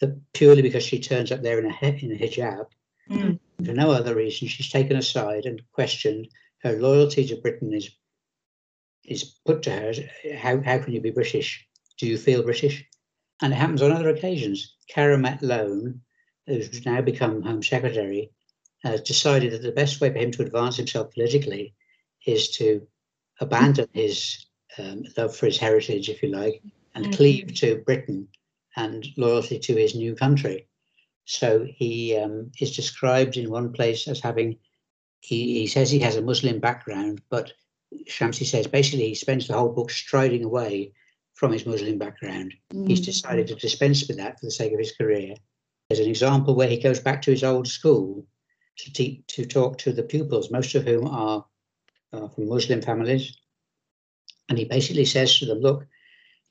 that 0.00 0.20
purely 0.34 0.62
because 0.62 0.84
she 0.84 1.00
turns 1.00 1.32
up 1.32 1.42
there 1.42 1.58
in 1.58 1.64
a, 1.64 1.86
in 2.04 2.12
a 2.12 2.18
hijab, 2.18 2.66
mm. 3.10 3.38
for 3.64 3.72
no 3.72 3.90
other 3.90 4.14
reason, 4.14 4.48
she's 4.48 4.70
taken 4.70 4.96
aside 4.96 5.46
and 5.46 5.62
questioned. 5.72 6.28
Her 6.62 6.72
loyalty 6.72 7.26
to 7.28 7.36
Britain 7.36 7.72
is 7.72 7.90
is 9.04 9.36
put 9.46 9.62
to 9.62 9.70
her. 9.70 9.92
How 10.36 10.60
how 10.60 10.78
can 10.78 10.92
you 10.92 11.00
be 11.00 11.10
British? 11.10 11.66
Do 11.98 12.06
you 12.06 12.18
feel 12.18 12.42
British? 12.42 12.84
And 13.40 13.52
it 13.52 13.56
happens 13.56 13.82
on 13.82 13.92
other 13.92 14.08
occasions. 14.08 14.74
Karamat 14.94 15.42
Lone, 15.42 16.00
who's 16.46 16.84
now 16.84 17.00
become 17.00 17.42
Home 17.42 17.62
Secretary, 17.62 18.30
has 18.82 19.00
decided 19.00 19.52
that 19.52 19.62
the 19.62 19.72
best 19.72 20.00
way 20.00 20.10
for 20.10 20.18
him 20.18 20.32
to 20.32 20.42
advance 20.42 20.76
himself 20.76 21.12
politically 21.14 21.74
is 22.26 22.50
to 22.56 22.86
abandon 23.40 23.88
his 23.92 24.46
um, 24.78 25.04
love 25.16 25.36
for 25.36 25.46
his 25.46 25.58
heritage, 25.58 26.08
if 26.08 26.22
you 26.22 26.30
like, 26.30 26.62
and 26.94 27.04
mm-hmm. 27.04 27.14
cleave 27.14 27.54
to 27.54 27.82
Britain 27.86 28.28
and 28.76 29.06
loyalty 29.16 29.58
to 29.58 29.74
his 29.74 29.94
new 29.94 30.14
country. 30.14 30.66
So 31.24 31.66
he 31.68 32.16
um, 32.16 32.52
is 32.60 32.76
described 32.76 33.36
in 33.36 33.50
one 33.50 33.72
place 33.72 34.06
as 34.06 34.20
having, 34.20 34.58
he, 35.20 35.60
he 35.60 35.66
says 35.66 35.90
he 35.90 35.98
has 36.00 36.16
a 36.16 36.22
Muslim 36.22 36.60
background, 36.60 37.20
but 37.30 37.52
Shamsie 38.08 38.46
says 38.46 38.66
basically 38.66 39.08
he 39.08 39.14
spends 39.14 39.46
the 39.46 39.54
whole 39.54 39.72
book 39.72 39.90
striding 39.90 40.44
away 40.44 40.92
from 41.34 41.52
his 41.52 41.66
Muslim 41.66 41.98
background. 41.98 42.54
Mm. 42.72 42.88
He's 42.88 43.00
decided 43.00 43.48
to 43.48 43.54
dispense 43.54 44.06
with 44.06 44.18
that 44.18 44.38
for 44.38 44.46
the 44.46 44.52
sake 44.52 44.72
of 44.72 44.78
his 44.78 44.92
career. 44.92 45.34
There's 45.88 46.00
an 46.00 46.08
example 46.08 46.54
where 46.54 46.68
he 46.68 46.78
goes 46.78 47.00
back 47.00 47.22
to 47.22 47.30
his 47.30 47.44
old 47.44 47.68
school 47.68 48.26
to, 48.78 48.92
te- 48.92 49.24
to 49.28 49.46
talk 49.46 49.78
to 49.78 49.92
the 49.92 50.02
pupils, 50.02 50.50
most 50.50 50.74
of 50.74 50.84
whom 50.84 51.06
are 51.06 51.44
uh, 52.12 52.28
from 52.28 52.48
Muslim 52.48 52.82
families. 52.82 53.36
And 54.48 54.58
he 54.58 54.64
basically 54.64 55.04
says 55.04 55.38
to 55.38 55.46
them, 55.46 55.60
look, 55.60 55.86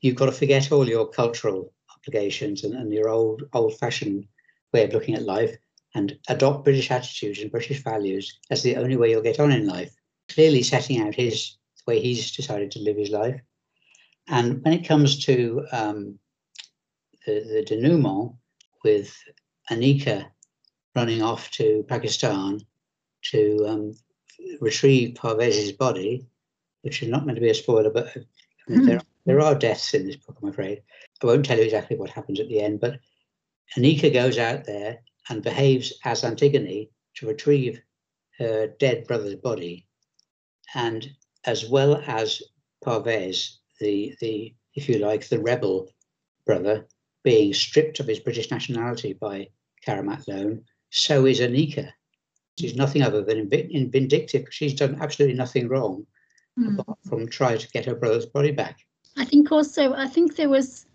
you've 0.01 0.15
got 0.15 0.25
to 0.25 0.31
forget 0.31 0.71
all 0.71 0.87
your 0.87 1.07
cultural 1.07 1.73
obligations 1.95 2.63
and, 2.63 2.73
and 2.73 2.93
your 2.93 3.09
old 3.09 3.43
old 3.53 3.77
fashioned 3.77 4.27
way 4.73 4.83
of 4.83 4.93
looking 4.93 5.15
at 5.15 5.23
life 5.23 5.55
and 5.95 6.17
adopt 6.27 6.65
British 6.65 6.91
attitudes 6.91 7.39
and 7.41 7.51
British 7.51 7.81
values 7.83 8.39
as 8.51 8.61
the 8.61 8.75
only 8.75 8.97
way 8.97 9.09
you'll 9.09 9.21
get 9.21 9.39
on 9.39 9.51
in 9.51 9.65
life. 9.65 9.95
Clearly 10.29 10.61
setting 10.61 11.01
out 11.01 11.15
his 11.15 11.57
the 11.77 11.91
way 11.91 12.01
he's 12.01 12.35
decided 12.35 12.71
to 12.71 12.79
live 12.79 12.97
his 12.97 13.09
life. 13.09 13.39
And 14.27 14.63
when 14.63 14.73
it 14.73 14.87
comes 14.87 15.23
to 15.25 15.65
um, 15.71 16.19
the, 17.25 17.41
the 17.41 17.63
denouement 17.65 18.33
with 18.83 19.15
Aneeka 19.71 20.25
running 20.95 21.21
off 21.21 21.51
to 21.51 21.85
Pakistan 21.87 22.59
to 23.23 23.65
um, 23.67 23.93
retrieve 24.59 25.15
Parvaiz's 25.15 25.71
body, 25.71 26.25
which 26.81 27.01
is 27.01 27.09
not 27.09 27.25
meant 27.25 27.37
to 27.37 27.41
be 27.41 27.49
a 27.49 27.55
spoiler, 27.55 27.89
but 27.89 28.15
mm. 28.69 28.85
there, 28.85 29.01
there 29.25 29.41
are 29.41 29.55
deaths 29.55 29.93
in 29.93 30.05
this 30.05 30.17
book, 30.17 30.37
I'm 30.41 30.49
afraid. 30.49 30.81
I 31.21 31.25
won't 31.25 31.45
tell 31.45 31.57
you 31.57 31.63
exactly 31.63 31.97
what 31.97 32.09
happens 32.09 32.39
at 32.39 32.47
the 32.47 32.61
end, 32.61 32.79
but 32.79 32.99
Aneeka 33.77 34.13
goes 34.13 34.37
out 34.37 34.65
there 34.65 34.99
and 35.29 35.41
behaves 35.41 35.93
as 36.03 36.23
Antigone 36.23 36.89
to 37.15 37.27
retrieve 37.27 37.81
her 38.37 38.67
dead 38.67 39.07
brother's 39.07 39.35
body, 39.35 39.87
and 40.73 41.09
as 41.45 41.69
well 41.69 42.01
as 42.05 42.41
Parvaiz, 42.83 43.57
the 43.79 44.15
the 44.19 44.53
if 44.75 44.89
you 44.89 44.99
like 44.99 45.27
the 45.27 45.39
rebel 45.39 45.89
brother, 46.45 46.85
being 47.23 47.53
stripped 47.53 47.99
of 47.99 48.07
his 48.07 48.19
British 48.19 48.51
nationality 48.51 49.13
by 49.13 49.49
Karamat 49.85 50.27
Lone, 50.27 50.63
so 50.89 51.25
is 51.25 51.39
Aneeka. 51.39 51.91
She's 52.59 52.75
nothing 52.75 53.01
other 53.01 53.21
than 53.21 53.49
vindictive. 53.49 54.47
She's 54.49 54.73
done 54.73 54.97
absolutely 55.01 55.37
nothing 55.37 55.67
wrong 55.67 56.05
mm. 56.57 56.79
apart 56.79 56.97
from 57.07 57.27
try 57.27 57.57
to 57.57 57.69
get 57.69 57.85
her 57.85 57.95
brother's 57.95 58.25
body 58.25 58.51
back. 58.51 58.79
I 59.17 59.25
think 59.25 59.51
also, 59.51 59.93
I 59.93 60.07
think 60.07 60.35
there 60.35 60.49
was 60.49 60.85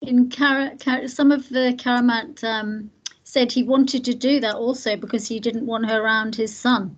in 0.00 0.30
some 0.30 1.32
of 1.32 1.48
the 1.48 1.74
Karamat 1.78 2.42
um, 2.44 2.90
said 3.24 3.52
he 3.52 3.62
wanted 3.62 4.04
to 4.04 4.14
do 4.14 4.40
that 4.40 4.56
also 4.56 4.96
because 4.96 5.26
he 5.28 5.38
didn't 5.38 5.66
want 5.66 5.88
her 5.88 6.02
around 6.02 6.34
his 6.34 6.54
son 6.54 6.96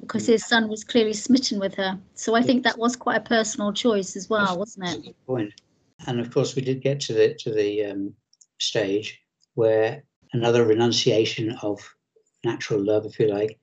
because 0.00 0.26
his 0.26 0.44
son 0.44 0.68
was 0.68 0.84
clearly 0.84 1.12
smitten 1.12 1.58
with 1.58 1.74
her. 1.74 1.98
So 2.14 2.34
I 2.34 2.42
think 2.42 2.62
that 2.64 2.78
was 2.78 2.96
quite 2.96 3.16
a 3.16 3.28
personal 3.28 3.72
choice 3.72 4.16
as 4.16 4.28
well, 4.28 4.46
That's 4.46 4.76
wasn't 4.78 5.06
it? 5.06 5.16
Point. 5.26 5.52
And 6.06 6.20
of 6.20 6.32
course, 6.32 6.54
we 6.54 6.62
did 6.62 6.82
get 6.82 7.00
to 7.00 7.12
the 7.12 7.34
to 7.34 7.52
the 7.52 7.84
um, 7.86 8.14
stage 8.58 9.20
where 9.54 10.04
another 10.32 10.64
renunciation 10.64 11.52
of 11.62 11.80
natural 12.44 12.84
love, 12.84 13.06
if 13.06 13.18
you 13.18 13.28
like, 13.28 13.58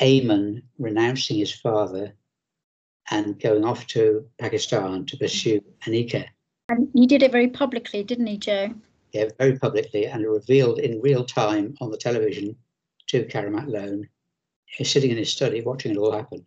Eamonn 0.00 0.62
renouncing 0.78 1.38
his 1.38 1.52
father 1.52 2.14
and 3.10 3.40
going 3.40 3.64
off 3.64 3.86
to 3.88 4.26
Pakistan 4.38 5.06
to 5.06 5.16
pursue 5.16 5.60
Aneeka. 5.86 6.26
And 6.68 6.88
he 6.94 7.06
did 7.06 7.22
it 7.22 7.32
very 7.32 7.48
publicly, 7.48 8.02
didn't 8.02 8.26
he, 8.26 8.36
Joe? 8.36 8.74
Yeah, 9.12 9.28
very 9.38 9.58
publicly 9.58 10.06
and 10.06 10.26
revealed 10.26 10.80
in 10.80 11.00
real 11.00 11.24
time 11.24 11.74
on 11.80 11.90
the 11.90 11.96
television 11.96 12.54
to 13.08 13.24
Karamat 13.24 13.68
Lone. 13.68 14.06
He's 14.66 14.90
sitting 14.90 15.10
in 15.10 15.16
his 15.16 15.32
study 15.32 15.62
watching 15.62 15.92
it 15.92 15.96
all 15.96 16.12
happen. 16.12 16.44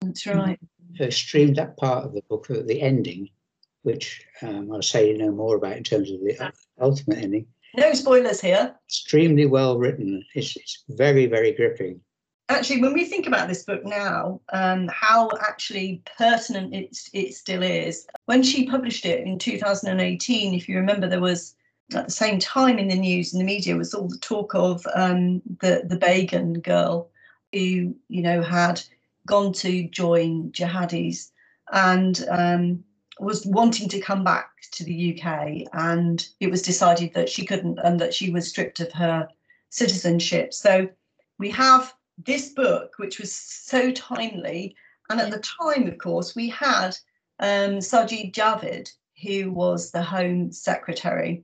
That's 0.00 0.26
right. 0.26 0.58
So 0.96 1.10
streamed 1.10 1.56
that 1.56 1.76
part 1.76 2.04
of 2.04 2.14
the 2.14 2.22
book, 2.22 2.46
the 2.48 2.80
ending, 2.80 3.28
which 3.82 4.24
um, 4.42 4.72
I'll 4.72 4.82
say 4.82 5.12
no 5.12 5.30
more 5.30 5.56
about 5.56 5.76
in 5.76 5.84
terms 5.84 6.10
of 6.10 6.20
the 6.20 6.52
ultimate 6.80 7.18
ending. 7.18 7.46
No 7.76 7.92
spoilers 7.92 8.40
here. 8.40 8.74
Extremely 8.88 9.46
well 9.46 9.78
written. 9.78 10.24
It's, 10.34 10.56
it's 10.56 10.84
very, 10.88 11.26
very 11.26 11.52
gripping 11.52 12.00
actually 12.48 12.80
when 12.80 12.92
we 12.92 13.04
think 13.04 13.26
about 13.26 13.48
this 13.48 13.64
book 13.64 13.84
now 13.84 14.40
um, 14.52 14.88
how 14.92 15.30
actually 15.40 16.02
pertinent 16.18 16.74
it, 16.74 16.96
it 17.12 17.34
still 17.34 17.62
is 17.62 18.06
when 18.26 18.42
she 18.42 18.68
published 18.68 19.06
it 19.06 19.26
in 19.26 19.38
2018 19.38 20.54
if 20.54 20.68
you 20.68 20.76
remember 20.76 21.08
there 21.08 21.20
was 21.20 21.54
at 21.94 22.06
the 22.06 22.10
same 22.10 22.38
time 22.38 22.78
in 22.78 22.88
the 22.88 22.96
news 22.96 23.32
and 23.32 23.40
the 23.40 23.46
media 23.46 23.76
was 23.76 23.94
all 23.94 24.08
the 24.08 24.18
talk 24.18 24.54
of 24.54 24.86
um, 24.94 25.40
the 25.60 25.82
the 25.86 25.96
Begum 25.96 26.60
girl 26.60 27.10
who 27.52 27.94
you 28.08 28.22
know 28.22 28.42
had 28.42 28.82
gone 29.26 29.52
to 29.52 29.88
join 29.88 30.50
jihadis 30.52 31.30
and 31.72 32.26
um, 32.30 32.84
was 33.20 33.46
wanting 33.46 33.88
to 33.88 34.00
come 34.00 34.24
back 34.24 34.50
to 34.72 34.84
the 34.84 35.14
UK 35.14 35.66
and 35.72 36.28
it 36.40 36.50
was 36.50 36.62
decided 36.62 37.14
that 37.14 37.28
she 37.28 37.46
couldn't 37.46 37.78
and 37.84 38.00
that 38.00 38.14
she 38.14 38.30
was 38.30 38.48
stripped 38.48 38.80
of 38.80 38.90
her 38.92 39.28
citizenship 39.70 40.52
so 40.52 40.88
we 41.38 41.50
have 41.50 41.92
this 42.18 42.50
book, 42.50 42.94
which 42.98 43.18
was 43.18 43.34
so 43.34 43.90
timely, 43.92 44.76
and 45.10 45.20
at 45.20 45.30
the 45.30 45.42
time, 45.62 45.86
of 45.86 45.98
course, 45.98 46.34
we 46.34 46.48
had 46.48 46.96
um, 47.40 47.78
Sajid 47.78 48.32
Javid, 48.32 48.90
who 49.22 49.50
was 49.50 49.90
the 49.90 50.02
Home 50.02 50.52
Secretary. 50.52 51.42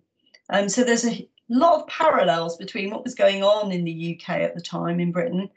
Um, 0.51 0.69
so 0.69 0.85
there's 0.85 1.07
a 1.07 1.29
lot 1.49 1.81
of 1.81 1.89
parallels 1.89 2.57
between 2.57 2.91
what 2.91 3.05
was 3.05 3.15
going 3.15 3.43
on 3.43 3.73
in 3.73 3.85
the 3.85 4.19
UK 4.19 4.37
at 4.37 4.55
the 4.55 4.61
time 4.61 5.01
in 5.01 5.13
Britain, 5.13 5.51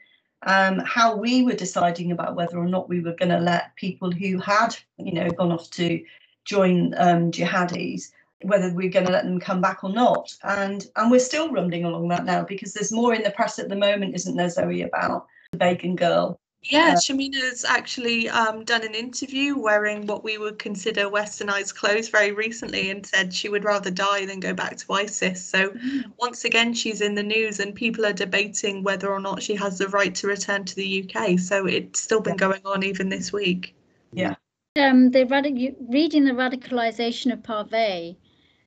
um, 0.44 0.80
how 0.80 1.16
we 1.16 1.42
were 1.42 1.54
deciding 1.54 2.12
about 2.12 2.36
whether 2.36 2.58
or 2.58 2.68
not 2.68 2.88
we 2.88 3.00
were 3.00 3.14
going 3.14 3.30
to 3.30 3.40
let 3.40 3.74
people 3.76 4.10
who 4.10 4.38
had, 4.38 4.76
you 4.98 5.12
know, 5.12 5.28
gone 5.30 5.52
off 5.52 5.70
to 5.72 6.02
join 6.44 6.94
um, 6.98 7.30
jihadis 7.30 8.10
whether 8.44 8.72
we're 8.72 8.90
going 8.90 9.06
to 9.06 9.12
let 9.12 9.24
them 9.24 9.40
come 9.40 9.60
back 9.60 9.82
or 9.82 9.90
not. 9.90 10.34
And 10.42 10.86
and 10.96 11.10
we're 11.10 11.18
still 11.18 11.50
rumbling 11.50 11.84
along 11.84 12.08
that 12.08 12.24
now 12.24 12.44
because 12.44 12.72
there's 12.72 12.92
more 12.92 13.14
in 13.14 13.22
the 13.22 13.30
press 13.30 13.58
at 13.58 13.68
the 13.68 13.76
moment, 13.76 14.14
isn't 14.14 14.36
there, 14.36 14.50
Zoe, 14.50 14.82
about 14.82 15.26
the 15.52 15.58
Begum 15.58 15.96
girl? 15.96 16.38
Yeah, 16.64 16.92
Uh, 16.92 16.96
Shamima's 16.96 17.64
actually 17.64 18.28
um, 18.30 18.64
done 18.64 18.84
an 18.84 18.94
interview 18.94 19.56
wearing 19.56 20.06
what 20.06 20.24
we 20.24 20.38
would 20.38 20.58
consider 20.58 21.10
westernized 21.10 21.74
clothes 21.74 22.08
very 22.08 22.32
recently 22.32 22.90
and 22.90 23.04
said 23.04 23.34
she 23.34 23.50
would 23.50 23.64
rather 23.64 23.90
die 23.90 24.24
than 24.24 24.40
go 24.40 24.54
back 24.54 24.78
to 24.78 24.92
ISIS. 24.94 25.44
So 25.44 25.70
Mm. 25.70 26.04
once 26.18 26.44
again, 26.44 26.72
she's 26.72 27.02
in 27.02 27.14
the 27.14 27.22
news 27.22 27.60
and 27.60 27.74
people 27.74 28.06
are 28.06 28.14
debating 28.14 28.82
whether 28.82 29.12
or 29.12 29.20
not 29.20 29.42
she 29.42 29.54
has 29.56 29.76
the 29.76 29.88
right 29.88 30.14
to 30.14 30.26
return 30.26 30.64
to 30.64 30.74
the 30.74 30.86
UK. 30.86 31.36
So 31.36 31.66
it's 31.66 32.00
still 32.00 32.20
been 32.20 32.36
going 32.36 32.62
on 32.64 32.82
even 32.82 33.10
this 33.10 33.30
week. 33.32 33.74
Yeah. 34.12 34.36
Um, 34.76 35.10
the 35.10 35.24
radic- 35.26 35.76
reading 35.88 36.24
the 36.24 36.32
radicalization 36.32 37.32
of 37.32 37.42
Parvey, 37.42 38.16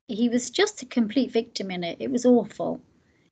he 0.07 0.29
was 0.29 0.51
just 0.51 0.83
a 0.83 0.85
complete 0.85 1.31
victim 1.31 1.71
in 1.71 1.83
it. 1.83 1.97
It 1.99 2.11
was 2.11 2.25
awful. 2.25 2.79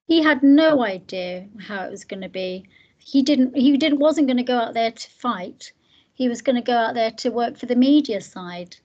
He 0.08 0.24
had 0.24 0.42
no 0.44 0.84
idea 0.84 1.48
how 1.60 1.86
it 1.86 1.92
was 1.92 2.04
going 2.04 2.22
to 2.22 2.30
be. 2.30 2.66
He 3.06 3.22
didn't. 3.22 3.56
He 3.56 3.78
didn't. 3.78 4.00
wasn't 4.00 4.28
going 4.28 4.38
to 4.38 4.44
go 4.44 4.58
out 4.58 4.74
there 4.74 4.92
to 4.92 5.10
fight. 5.12 5.72
He 6.16 6.28
was 6.28 6.42
going 6.42 6.56
to 6.56 6.62
go 6.62 6.74
out 6.76 6.96
there 6.96 7.12
to 7.12 7.30
work 7.30 7.56
for 7.56 7.68
the 7.68 7.76
media 7.76 8.20
side. 8.20 8.76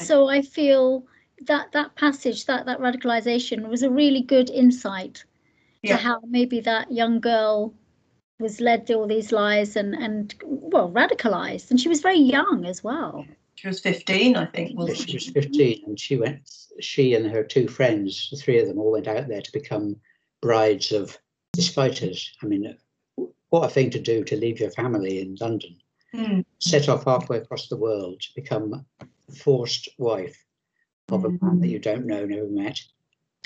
So 0.00 0.28
I 0.28 0.42
feel 0.42 1.04
that 1.46 1.72
that 1.72 1.94
passage, 1.96 2.46
that 2.46 2.66
that 2.66 2.78
radicalization, 2.78 3.68
was 3.68 3.82
a 3.82 3.90
really 3.90 4.22
good 4.22 4.48
insight 4.50 5.24
Yeah. 5.82 5.96
to 5.96 6.02
how 6.02 6.20
maybe 6.24 6.60
that 6.60 6.92
young 6.92 7.20
girl 7.20 7.74
was 8.38 8.60
led 8.60 8.86
to 8.86 8.94
all 8.94 9.08
these 9.08 9.32
lies 9.32 9.74
and 9.76 9.94
and 9.94 10.34
well 10.44 10.90
radicalized, 10.90 11.70
and 11.70 11.80
she 11.80 11.88
was 11.88 12.00
very 12.00 12.18
young 12.36 12.64
as 12.66 12.84
well. 12.84 13.26
She 13.56 13.66
was 13.68 13.80
15, 13.80 14.36
I 14.36 14.46
think, 14.46 14.70
Yeah, 14.70 14.76
wasn't 14.76 15.10
She 15.10 15.16
was 15.16 15.28
15 15.30 15.82
and 15.86 15.98
she 15.98 16.16
went, 16.16 16.40
she 16.80 17.14
and 17.14 17.26
her 17.26 17.42
two 17.42 17.66
friends, 17.66 18.28
the 18.30 18.36
three 18.36 18.58
of 18.60 18.68
them 18.68 18.78
all 18.78 18.92
went 18.92 19.08
out 19.08 19.26
there 19.26 19.42
to 19.42 19.52
become 19.52 19.96
brides 20.42 20.92
of 20.92 21.18
these 21.54 21.72
fighters. 21.72 22.36
I 22.42 22.46
mean, 22.46 22.76
what 23.54 23.70
a 23.70 23.72
thing 23.72 23.88
to 23.88 24.00
do 24.00 24.24
to 24.24 24.36
leave 24.36 24.58
your 24.58 24.70
family 24.72 25.20
in 25.20 25.36
London, 25.40 25.76
Mm, 26.12 26.44
set 26.60 26.88
off 26.88 27.04
halfway 27.04 27.38
across 27.38 27.66
the 27.68 27.76
world 27.76 28.20
to 28.20 28.28
become 28.36 28.84
forced 29.36 29.88
wife 29.98 30.44
of 31.08 31.24
a 31.24 31.30
man 31.40 31.58
that 31.60 31.66
you 31.68 31.78
don't 31.80 32.06
know, 32.06 32.24
never 32.24 32.48
met, 32.48 32.80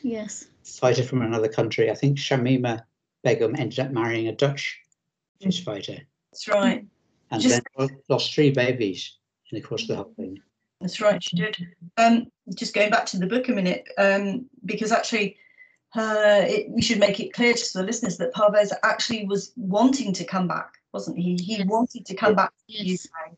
Yes. 0.03 0.47
fighter 0.65 1.03
from 1.03 1.23
another 1.23 1.49
country. 1.49 1.91
I 1.91 1.95
think 1.95 2.19
Shamima 2.19 2.83
Begum 3.25 3.55
ended 3.57 3.79
up 3.81 3.91
marrying 3.91 4.29
a 4.29 4.35
Dutch 4.35 4.79
fish 5.43 5.63
fighter 5.65 5.99
That's 6.31 6.47
right. 6.49 6.87
and 7.31 7.43
Just- 7.43 7.63
then 7.79 7.89
lost 8.09 8.35
three 8.35 8.51
babies 8.51 9.17
in 9.51 9.57
the 9.57 9.67
course 9.67 9.83
of 9.83 9.89
the 9.89 9.97
whole 9.97 10.15
thing. 10.15 10.39
That's 10.81 11.01
right, 11.03 11.23
she 11.23 11.37
did. 11.37 11.57
Um, 11.97 12.31
just 12.55 12.75
going 12.75 12.91
back 12.91 13.05
to 13.07 13.19
the 13.19 13.27
book 13.27 13.49
a 13.49 13.53
minute, 13.53 13.87
um, 13.99 14.49
because 14.65 14.93
actually, 14.93 15.37
uh, 15.97 16.45
it, 16.47 16.71
we 16.71 16.83
should 16.83 16.99
make 16.99 17.21
it 17.21 17.33
clear 17.33 17.55
to 17.55 17.73
the 17.75 17.83
listeners 17.83 18.19
that 18.19 18.35
Parvaiz 18.35 18.73
actually 18.83 19.27
was 19.27 19.53
wanting 19.57 20.13
to 20.15 20.25
come 20.25 20.47
back, 20.47 20.75
wasn't 20.93 21.19
he? 21.19 21.37
He 21.37 21.59
Yes. 21.59 21.67
wanted 21.67 22.05
to 22.07 22.15
come 22.15 22.35
back 22.35 22.51
to 22.51 22.65
the 22.69 22.85
Yes. 22.85 23.07
UK. 23.07 23.37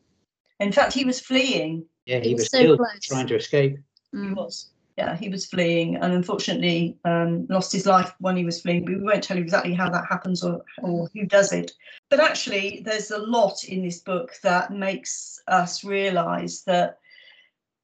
In 0.59 0.71
fact, 0.71 0.93
he 0.93 1.05
was 1.05 1.19
fleeing. 1.19 1.85
Yeah, 2.05 2.17
It 2.17 2.25
he 2.25 2.33
was 2.33 2.41
was 2.43 2.51
so 2.51 2.59
killed 2.59 2.77
close. 2.79 2.99
trying 3.01 3.27
to 3.27 3.35
escape. 3.35 3.77
He 4.11 4.17
Mm. 4.17 4.35
was. 4.35 4.67
Yeah, 4.97 5.15
he 5.15 5.29
was 5.29 5.45
fleeing, 5.45 5.95
and 5.95 6.13
unfortunately, 6.13 6.97
um, 7.05 7.47
lost 7.49 7.71
his 7.71 7.85
life 7.85 8.13
when 8.19 8.35
he 8.35 8.43
was 8.43 8.61
fleeing. 8.61 8.83
But 8.83 8.95
we 8.95 9.01
won't 9.01 9.23
tell 9.23 9.37
you 9.37 9.43
exactly 9.43 9.73
how 9.73 9.89
that 9.89 10.05
happens 10.07 10.43
or 10.43 10.63
or 10.83 11.09
who 11.13 11.25
does 11.25 11.53
it. 11.53 11.71
But 12.09 12.19
actually, 12.19 12.81
there's 12.83 13.09
a 13.09 13.17
lot 13.17 13.63
in 13.63 13.81
this 13.81 13.99
book 13.99 14.33
that 14.43 14.71
makes 14.73 15.39
us 15.47 15.83
realise 15.85 16.63
that 16.63 16.99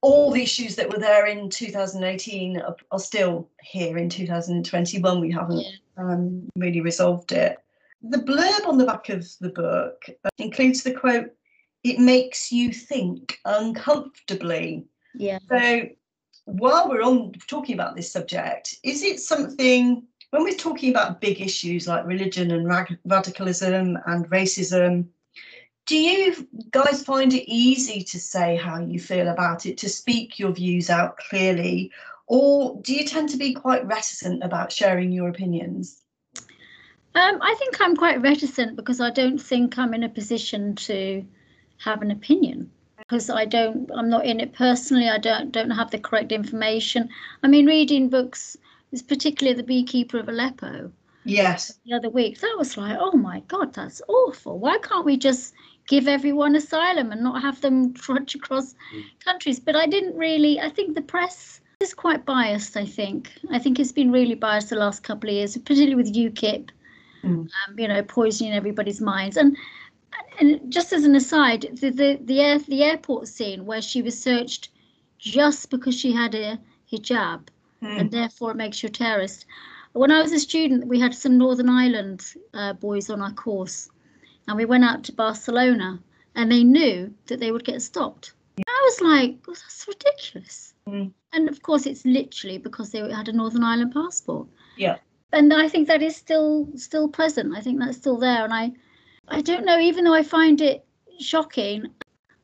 all 0.02 0.32
the 0.32 0.42
issues 0.44 0.76
that 0.76 0.90
were 0.92 1.00
there 1.00 1.26
in 1.26 1.50
2018 1.50 2.60
are, 2.62 2.76
are 2.92 3.00
still 3.00 3.50
here 3.62 3.98
in 3.98 4.10
2021. 4.10 5.20
We 5.20 5.32
haven't 5.32 5.60
Yeah. 5.62 5.70
um, 5.98 6.48
really 6.56 6.82
resolved 6.82 7.32
it. 7.32 7.58
The 8.04 8.20
blurb 8.20 8.68
on 8.68 8.78
the 8.78 8.86
back 8.86 9.10
of 9.10 9.28
the 9.42 9.50
book 9.50 10.04
uh, 10.24 10.30
includes 10.38 10.84
the 10.84 10.94
quote, 10.94 11.32
"It 11.84 12.00
makes 12.00 12.52
you 12.52 12.72
think 12.72 13.40
uncomfortably." 13.46 14.86
Yeah. 15.16 15.40
So, 15.50 15.90
while 16.46 16.88
we're 16.90 17.02
on 17.04 17.32
talking 17.48 17.74
about 17.74 17.96
this 17.96 18.12
subject, 18.12 18.76
is 18.84 19.02
it 19.04 19.20
something 19.20 20.04
when 20.30 20.44
we're 20.44 20.54
talking 20.54 20.92
about 20.92 21.22
big 21.22 21.42
issues 21.42 21.88
like 21.88 22.06
religion 22.06 22.52
and 22.52 22.68
rag- 22.68 23.00
radicalism 23.06 23.98
and 24.06 24.30
racism? 24.30 25.08
Do 25.88 25.98
you 25.98 26.48
guys 26.72 27.02
find 27.02 27.34
it 27.34 27.50
easy 27.50 28.04
to 28.04 28.20
say 28.20 28.58
how 28.58 28.80
you 28.80 29.00
feel 29.00 29.30
about 29.30 29.66
it, 29.66 29.78
to 29.80 29.90
speak 29.90 30.38
your 30.38 30.52
views 30.52 30.90
out 30.90 31.18
clearly, 31.18 31.92
or 32.28 32.78
do 32.82 32.94
you 32.94 33.06
tend 33.06 33.30
to 33.30 33.38
be 33.38 33.54
quite 33.54 33.88
reticent 33.88 34.44
about 34.44 34.72
sharing 34.72 35.14
your 35.14 35.30
opinions? 35.30 36.04
Um, 37.16 37.40
I 37.42 37.56
think 37.58 37.80
I'm 37.80 37.96
quite 37.96 38.22
reticent 38.22 38.76
because 38.76 39.00
I 39.00 39.12
don't 39.12 39.40
think 39.40 39.78
I'm 39.78 39.94
in 39.94 40.04
a 40.04 40.10
position 40.10 40.76
to 40.76 41.26
have 41.78 42.02
an 42.02 42.12
opinion 42.12 42.70
because 42.98 43.30
I 43.30 43.46
don't 43.46 43.90
I'm 43.96 44.10
not 44.10 44.26
in 44.26 44.40
it 44.42 44.54
personally. 44.54 45.08
I 45.08 45.18
don't 45.18 45.52
don't 45.52 45.70
have 45.70 45.90
the 45.90 46.00
correct 46.00 46.34
information. 46.34 47.10
I 47.44 47.48
mean, 47.48 47.66
reading 47.66 48.10
books, 48.10 48.58
is 48.92 49.02
particularly 49.02 49.56
the 49.56 49.64
Beekeeper 49.64 50.20
of 50.20 50.30
Aleppo 50.30 50.92
Yes. 51.30 51.80
the 51.86 51.94
other 51.94 52.10
week. 52.10 52.40
That 52.40 52.56
was 52.58 52.78
like, 52.78 52.98
oh 53.00 53.12
my 53.18 53.42
God, 53.48 53.74
that's 53.74 54.02
awful. 54.08 54.60
Why 54.60 54.78
can't 54.80 55.06
we 55.06 55.18
just 55.18 55.54
give 55.88 56.08
everyone 56.08 56.56
asylum 56.56 57.12
and 57.12 57.22
not 57.22 57.42
have 57.42 57.62
them 57.62 57.94
trudge 58.04 58.36
across 58.36 58.76
Mm. 58.94 59.04
countries? 59.24 59.60
But 59.60 59.76
I 59.76 59.86
didn't 59.88 60.16
really. 60.18 60.60
I 60.60 60.70
think 60.70 60.96
the 60.96 61.02
press 61.02 61.62
is 61.80 61.94
quite 61.94 62.26
biased. 62.26 62.76
I 62.78 62.86
think. 62.86 63.32
I 63.52 63.60
think 63.60 63.80
it's 63.80 63.92
been 63.92 64.12
really 64.12 64.36
biased 64.36 64.70
the 64.70 64.76
last 64.78 65.04
couple 65.04 65.30
of 65.30 65.36
years, 65.36 65.58
particularly 65.58 65.96
with 65.96 66.14
UKIP 66.16 66.70
Mm. 67.24 67.50
um, 67.50 67.80
you 67.80 67.88
know, 67.88 68.04
poisoning 68.04 68.54
everybody's 68.54 69.02
minds. 69.02 69.38
And 69.38 69.58
and 70.40 70.72
just 70.72 70.94
as 70.94 71.04
an 71.04 71.16
aside, 71.16 71.62
the 71.82 71.90
the 71.90 72.20
the, 72.22 72.40
air, 72.42 72.60
the 72.60 72.84
airport 72.84 73.28
scene 73.28 73.66
where 73.66 73.82
she 73.82 74.02
was 74.02 74.22
searched 74.22 74.70
just 75.18 75.70
because 75.72 75.96
she 76.00 76.12
had 76.12 76.36
a 76.36 76.60
hijab, 76.92 77.48
Mm. 77.84 78.00
and 78.00 78.12
therefore 78.12 78.52
it 78.52 78.58
makes 78.58 78.82
you 78.84 78.88
a 78.88 78.92
terrorist. 78.92 79.46
When 79.94 80.12
I 80.12 80.22
was 80.22 80.32
a 80.32 80.40
student, 80.40 80.88
we 80.88 81.00
had 81.00 81.14
some 81.16 81.38
Northern 81.38 81.70
Ireland 81.70 82.26
uh, 82.54 82.74
boys 82.74 83.10
on 83.10 83.22
our 83.22 83.34
course, 83.34 83.90
and 84.48 84.58
we 84.58 84.66
went 84.66 84.84
out 84.84 85.04
to 85.06 85.12
Barcelona, 85.14 86.00
and 86.36 86.52
they 86.52 86.64
knew 86.64 87.14
that 87.28 87.40
they 87.40 87.52
would 87.52 87.64
get 87.66 87.82
stopped. 87.82 88.34
I 88.68 88.82
was 88.86 89.02
like, 89.02 89.38
"Oh, 89.48 89.54
that's 89.54 89.88
ridiculous. 89.88 90.74
Mm. 90.88 91.12
And 91.34 91.50
of 91.50 91.62
course, 91.62 91.86
it's 91.86 92.06
literally 92.06 92.58
because 92.58 92.92
they 92.92 93.00
had 93.12 93.28
a 93.28 93.34
Northern 93.34 93.64
Ireland 93.64 93.94
passport 93.94 94.48
Yeah. 94.78 94.98
and 95.34 95.54
I 95.54 95.68
think 95.68 95.88
that 95.88 96.02
is 96.02 96.16
still 96.16 96.68
still 96.76 97.08
present. 97.08 97.56
I 97.56 97.62
think 97.62 97.80
that's 97.80 97.98
still 97.98 98.18
there, 98.18 98.44
and 98.44 98.54
I 98.54 98.72
I 99.28 99.42
don't 99.42 99.66
know. 99.66 99.80
Even 99.80 100.04
though 100.06 100.14
I 100.14 100.24
find 100.24 100.62
it 100.62 100.86
shocking, 101.20 101.88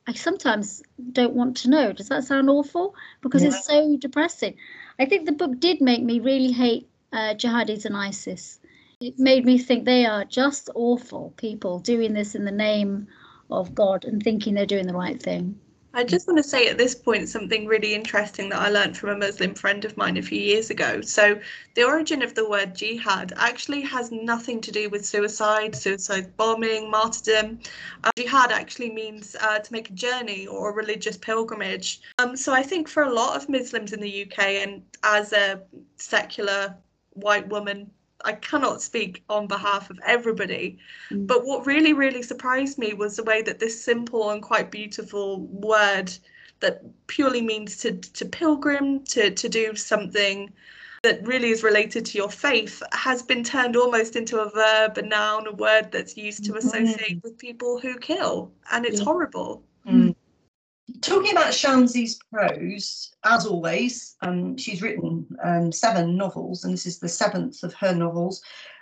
I 0.07 0.13
sometimes 0.13 0.83
don't 1.13 1.33
want 1.33 1.55
to 1.57 1.69
know. 1.69 1.93
Does 1.93 2.09
that 2.09 2.25
sound 2.25 2.49
awful? 2.49 2.95
Because 3.21 3.43
it's 3.43 3.65
so 3.65 3.95
depressing. 3.97 4.55
I 4.99 5.05
think 5.05 5.25
the 5.25 5.31
book 5.31 5.59
did 5.59 5.81
make 5.81 6.03
me 6.03 6.19
really 6.19 6.51
hate 6.51 6.87
uh, 7.13 7.33
jihadis 7.35 7.85
and 7.85 7.95
ISIS. 7.95 8.59
It 8.99 9.19
made 9.19 9.45
me 9.45 9.57
think 9.57 9.85
they 9.85 10.05
are 10.05 10.25
just 10.25 10.69
awful 10.75 11.33
people 11.37 11.79
doing 11.79 12.13
this 12.13 12.35
in 12.35 12.43
the 12.43 12.51
name 12.51 13.07
of 13.51 13.75
God 13.75 14.03
and 14.03 14.21
thinking 14.21 14.55
they're 14.55 14.65
doing 14.65 14.87
the 14.87 14.93
right 14.93 15.21
thing. 15.21 15.59
I 15.95 16.03
just 16.03 16.27
want 16.27 16.37
to 16.37 16.43
say 16.43 16.67
at 16.69 16.79
this 16.79 16.95
point 16.95 17.29
something 17.29 17.67
really 17.67 17.93
interesting 17.93 18.49
that 18.49 18.59
I 18.59 18.69
learned 18.69 18.97
from 18.97 19.11
a 19.11 19.17
Muslim 19.17 19.53
friend 19.53 19.85
of 19.85 19.95
mine 19.95 20.17
a 20.17 20.23
few 20.23 20.39
years 20.41 20.71
ago. 20.71 21.01
So, 21.01 21.39
the 21.75 21.83
origin 21.83 22.23
of 22.23 22.33
the 22.33 22.49
word 22.49 22.73
jihad 22.73 23.31
actually 23.35 23.81
has 23.81 24.11
nothing 24.11 24.59
to 24.61 24.71
do 24.71 24.89
with 24.89 25.05
suicide, 25.05 25.75
suicide 25.75 26.35
bombing, 26.35 26.89
martyrdom. 26.89 27.59
Uh, 28.03 28.09
jihad 28.17 28.51
actually 28.51 28.91
means 28.91 29.35
uh, 29.39 29.59
to 29.59 29.71
make 29.71 29.91
a 29.91 29.93
journey 29.93 30.47
or 30.47 30.71
a 30.71 30.73
religious 30.73 31.15
pilgrimage. 31.15 32.01
Um, 32.17 32.35
so, 32.35 32.53
I 32.53 32.63
think 32.63 32.87
for 32.87 33.03
a 33.03 33.13
lot 33.13 33.35
of 33.35 33.47
Muslims 33.47 33.93
in 33.93 33.99
the 33.99 34.23
UK, 34.23 34.39
and 34.63 34.81
as 35.03 35.31
a 35.31 35.61
secular 35.97 36.75
white 37.13 37.47
woman, 37.47 37.91
I 38.25 38.33
cannot 38.33 38.81
speak 38.81 39.23
on 39.29 39.47
behalf 39.47 39.89
of 39.89 39.99
everybody, 40.05 40.77
Mm. 41.11 41.27
but 41.27 41.45
what 41.45 41.65
really, 41.65 41.93
really 41.93 42.23
surprised 42.23 42.77
me 42.77 42.93
was 42.93 43.15
the 43.15 43.23
way 43.23 43.41
that 43.41 43.59
this 43.59 43.83
simple 43.83 44.29
and 44.31 44.41
quite 44.41 44.71
beautiful 44.71 45.41
word 45.47 46.11
that 46.61 46.81
purely 47.07 47.41
means 47.41 47.77
to, 47.77 47.91
to 47.91 48.25
pilgrim, 48.25 49.03
to, 49.05 49.31
to 49.31 49.49
do 49.49 49.75
something 49.75 50.53
that 51.01 51.25
really 51.27 51.49
is 51.49 51.63
related 51.63 52.05
to 52.05 52.17
your 52.17 52.29
faith, 52.29 52.81
has 52.93 53.21
been 53.21 53.43
turned 53.43 53.75
almost 53.75 54.15
into 54.15 54.39
a 54.39 54.49
verb, 54.49 54.97
a 54.97 55.01
noun, 55.01 55.45
a 55.47 55.51
word 55.51 55.91
that's 55.91 56.15
used 56.15 56.45
to 56.45 56.55
associate 56.55 57.19
with 57.23 57.37
people 57.37 57.77
who 57.77 57.97
kill. 57.97 58.53
And 58.71 58.85
it's 58.85 58.99
Yeah. 58.99 59.03
horrible. 59.05 59.65
Talking 61.01 61.31
about 61.31 61.53
Shamsie's 61.53 62.19
prose, 62.31 63.13
as 63.23 63.45
always, 63.45 64.15
um, 64.21 64.57
she's 64.57 64.81
written 64.81 65.25
um, 65.43 65.71
seven 65.71 66.17
novels, 66.17 66.63
and 66.63 66.73
this 66.73 66.85
is 66.85 66.99
the 66.99 67.07
seventh 67.07 67.63
of 67.63 67.73
her 67.75 67.95
novels. 67.95 68.41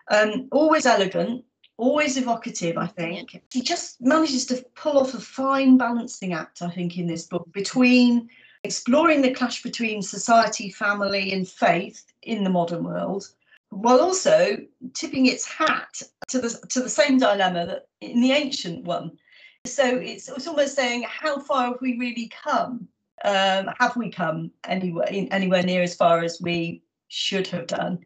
Um, 0.09 0.47
always 0.51 0.87
elegant, 0.87 1.45
always 1.77 2.17
evocative, 2.17 2.77
I 2.77 2.87
think. 2.87 3.41
She 3.53 3.61
just 3.61 4.01
manages 4.01 4.45
to 4.47 4.65
pull 4.75 4.97
off 4.97 5.13
a 5.13 5.19
fine 5.19 5.77
balancing 5.77 6.33
act, 6.33 6.61
I 6.63 6.71
think, 6.71 6.97
in 6.97 7.05
this 7.05 7.27
book 7.27 7.51
between 7.53 8.29
exploring 8.63 9.21
the 9.21 9.33
clash 9.33 9.63
between 9.63 10.01
society, 10.01 10.69
family, 10.69 11.33
and 11.33 11.47
faith 11.47 12.05
in 12.23 12.43
the 12.43 12.49
modern 12.49 12.83
world, 12.83 13.27
while 13.69 13.99
also 13.99 14.57
tipping 14.93 15.27
its 15.27 15.47
hat 15.47 16.01
to 16.27 16.39
the 16.39 16.49
to 16.69 16.81
the 16.81 16.89
same 16.89 17.17
dilemma 17.17 17.65
that 17.65 17.87
in 18.01 18.21
the 18.21 18.31
ancient 18.31 18.85
one. 18.85 19.17
So 19.65 19.97
it's, 19.97 20.27
it's 20.27 20.47
almost 20.47 20.75
saying, 20.75 21.05
how 21.07 21.39
far 21.39 21.67
have 21.67 21.81
we 21.81 21.97
really 21.97 22.31
come? 22.43 22.87
Um, 23.23 23.69
have 23.79 23.95
we 23.95 24.09
come 24.09 24.51
anywhere 24.67 25.07
anywhere 25.09 25.61
near 25.61 25.83
as 25.83 25.95
far 25.95 26.23
as 26.23 26.41
we 26.41 26.81
should 27.07 27.45
have 27.47 27.67
done 27.67 27.99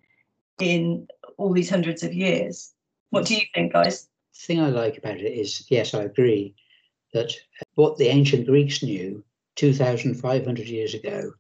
in 0.59 1.07
all 1.37 1.53
these 1.53 1.69
hundreds 1.69 2.03
of 2.03 2.13
years? 2.13 2.73
What 3.11 3.25
do 3.25 3.35
you 3.35 3.41
think, 3.53 3.71
guys? 3.71 4.09
The 4.33 4.39
thing 4.39 4.59
I 4.59 4.69
like 4.69 4.97
about 4.97 5.17
it 5.17 5.31
is, 5.31 5.65
yes, 5.69 5.93
I 5.93 6.03
agree 6.03 6.53
that 7.13 7.31
what 7.75 7.97
the 7.97 8.07
ancient 8.07 8.45
Greeks 8.45 8.83
knew 8.83 9.23
2,500 9.55 10.67
years 10.67 10.93
ago 10.93 11.31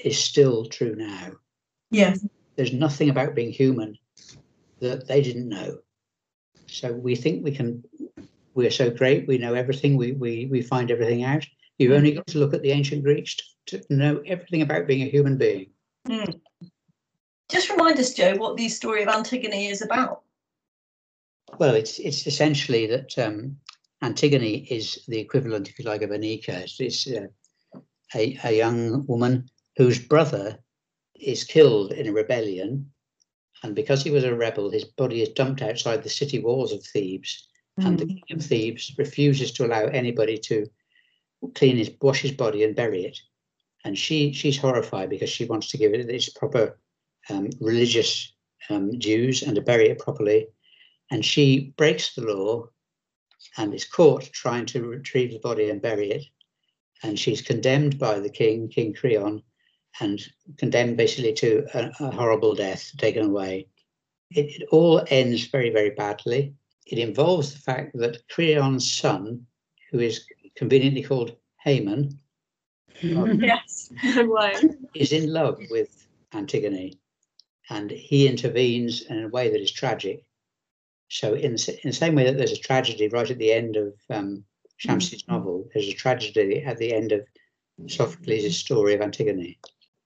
is 0.00 0.18
still 0.18 0.66
true 0.66 0.96
now. 0.96 1.30
Yes. 1.92 2.26
There's 2.56 2.72
nothing 2.72 3.10
about 3.10 3.36
being 3.36 3.52
human 3.52 3.96
that 4.80 5.06
they 5.06 5.22
didn't 5.22 5.48
know. 5.48 5.78
So 6.66 6.92
we 6.92 7.14
think 7.14 7.44
we 7.44 7.52
can, 7.52 7.84
we're 8.56 8.70
so 8.70 8.90
great, 8.90 9.28
we 9.28 9.38
know 9.38 9.54
everything, 9.54 9.96
we, 9.96 10.12
we, 10.12 10.46
we 10.50 10.62
find 10.62 10.90
everything 10.90 11.22
out. 11.22 11.46
You've 11.78 11.92
only 11.92 12.12
got 12.12 12.26
to 12.28 12.38
look 12.38 12.54
at 12.54 12.62
the 12.62 12.72
ancient 12.72 13.04
Greeks 13.04 13.36
to, 13.66 13.78
to 13.78 13.94
know 13.94 14.22
everything 14.26 14.62
about 14.62 14.86
being 14.86 15.02
a 15.02 15.10
human 15.10 15.36
being. 15.36 15.66
Mm. 16.08 16.40
Just 17.50 17.70
remind 17.70 17.98
us, 17.98 18.14
Joe, 18.14 18.34
what 18.36 18.56
the 18.56 18.68
story 18.68 19.02
of 19.02 19.08
Antigone 19.08 19.66
is 19.66 19.82
about. 19.82 20.22
Well, 21.58 21.74
it's 21.74 22.00
it's 22.00 22.26
essentially 22.26 22.86
that 22.86 23.16
um, 23.18 23.56
Antigone 24.02 24.66
is 24.68 25.04
the 25.06 25.18
equivalent, 25.18 25.68
if 25.68 25.78
you 25.78 25.84
like, 25.84 26.02
of 26.02 26.10
Aneeka. 26.10 26.48
It's, 26.48 26.80
it's 26.80 27.06
uh, 27.06 27.26
a, 28.14 28.38
a 28.42 28.56
young 28.56 29.06
woman 29.06 29.48
whose 29.76 29.98
brother 29.98 30.58
is 31.14 31.44
killed 31.44 31.92
in 31.92 32.08
a 32.08 32.12
rebellion. 32.12 32.90
And 33.62 33.74
because 33.74 34.02
he 34.02 34.10
was 34.10 34.24
a 34.24 34.34
rebel, 34.34 34.70
his 34.70 34.84
body 34.84 35.22
is 35.22 35.28
dumped 35.30 35.62
outside 35.62 36.02
the 36.02 36.08
city 36.08 36.40
walls 36.40 36.72
of 36.72 36.82
Thebes. 36.84 37.48
Mm. 37.78 37.86
And 37.86 37.98
the 37.98 38.06
king 38.06 38.22
of 38.30 38.44
Thebes 38.44 38.94
refuses 38.98 39.52
to 39.52 39.66
allow 39.66 39.84
anybody 39.84 40.38
to 40.38 40.66
clean 41.54 41.76
his, 41.76 41.90
wash 42.00 42.22
his 42.22 42.32
body 42.32 42.64
and 42.64 42.74
bury 42.74 43.04
it. 43.04 43.18
And 43.84 43.96
she 43.96 44.32
she's 44.32 44.58
horrified 44.58 45.10
because 45.10 45.30
she 45.30 45.44
wants 45.44 45.70
to 45.70 45.78
give 45.78 45.94
it 45.94 46.10
its 46.10 46.28
proper 46.30 46.78
um, 47.30 47.50
religious 47.60 48.32
um, 48.68 48.98
dues 48.98 49.42
and 49.42 49.54
to 49.54 49.60
bury 49.60 49.88
it 49.88 49.98
properly. 49.98 50.48
And 51.10 51.24
she 51.24 51.72
breaks 51.76 52.14
the 52.14 52.22
law 52.22 52.68
and 53.56 53.72
is 53.74 53.84
caught 53.84 54.24
trying 54.32 54.66
to 54.66 54.82
retrieve 54.82 55.32
the 55.32 55.38
body 55.38 55.70
and 55.70 55.80
bury 55.80 56.10
it. 56.10 56.24
And 57.02 57.18
she's 57.18 57.42
condemned 57.42 57.98
by 57.98 58.18
the 58.18 58.30
king, 58.30 58.68
King 58.68 58.94
Creon, 58.94 59.42
and 60.00 60.20
condemned 60.56 60.96
basically 60.96 61.32
to 61.34 61.66
a, 61.74 61.92
a 62.00 62.10
horrible 62.10 62.54
death, 62.54 62.90
taken 62.96 63.26
away. 63.26 63.68
It, 64.30 64.62
it, 64.62 64.68
all 64.70 65.04
ends 65.08 65.46
very, 65.46 65.70
very 65.70 65.90
badly. 65.90 66.54
It 66.86 66.98
involves 66.98 67.52
the 67.52 67.58
fact 67.58 67.96
that 67.98 68.26
Creon's 68.28 68.90
son, 68.90 69.46
who 69.90 69.98
is 69.98 70.24
conveniently 70.54 71.02
called 71.02 71.36
Haemon, 71.64 72.18
yes, 73.02 73.92
no 74.02 74.50
is 74.94 75.12
in 75.12 75.30
love 75.32 75.58
with 75.70 76.06
Antigone, 76.32 76.98
and 77.68 77.90
he 77.90 78.26
intervenes 78.26 79.02
in 79.02 79.24
a 79.24 79.28
way 79.28 79.50
that 79.50 79.60
is 79.60 79.70
tragic. 79.70 80.24
So, 81.08 81.34
in, 81.34 81.52
in 81.52 81.78
the 81.84 81.92
same 81.92 82.14
way 82.14 82.24
that 82.24 82.38
there's 82.38 82.52
a 82.52 82.56
tragedy 82.58 83.08
right 83.08 83.30
at 83.30 83.38
the 83.38 83.52
end 83.52 83.76
of 83.76 83.94
um, 84.08 84.44
Shamsie's 84.78 85.22
mm-hmm. 85.24 85.32
novel, 85.32 85.68
there's 85.74 85.88
a 85.88 85.92
tragedy 85.92 86.62
at 86.62 86.78
the 86.78 86.94
end 86.94 87.12
of 87.12 87.26
Sophocles' 87.86 88.56
story 88.56 88.94
of 88.94 89.02
Antigone. 89.02 89.58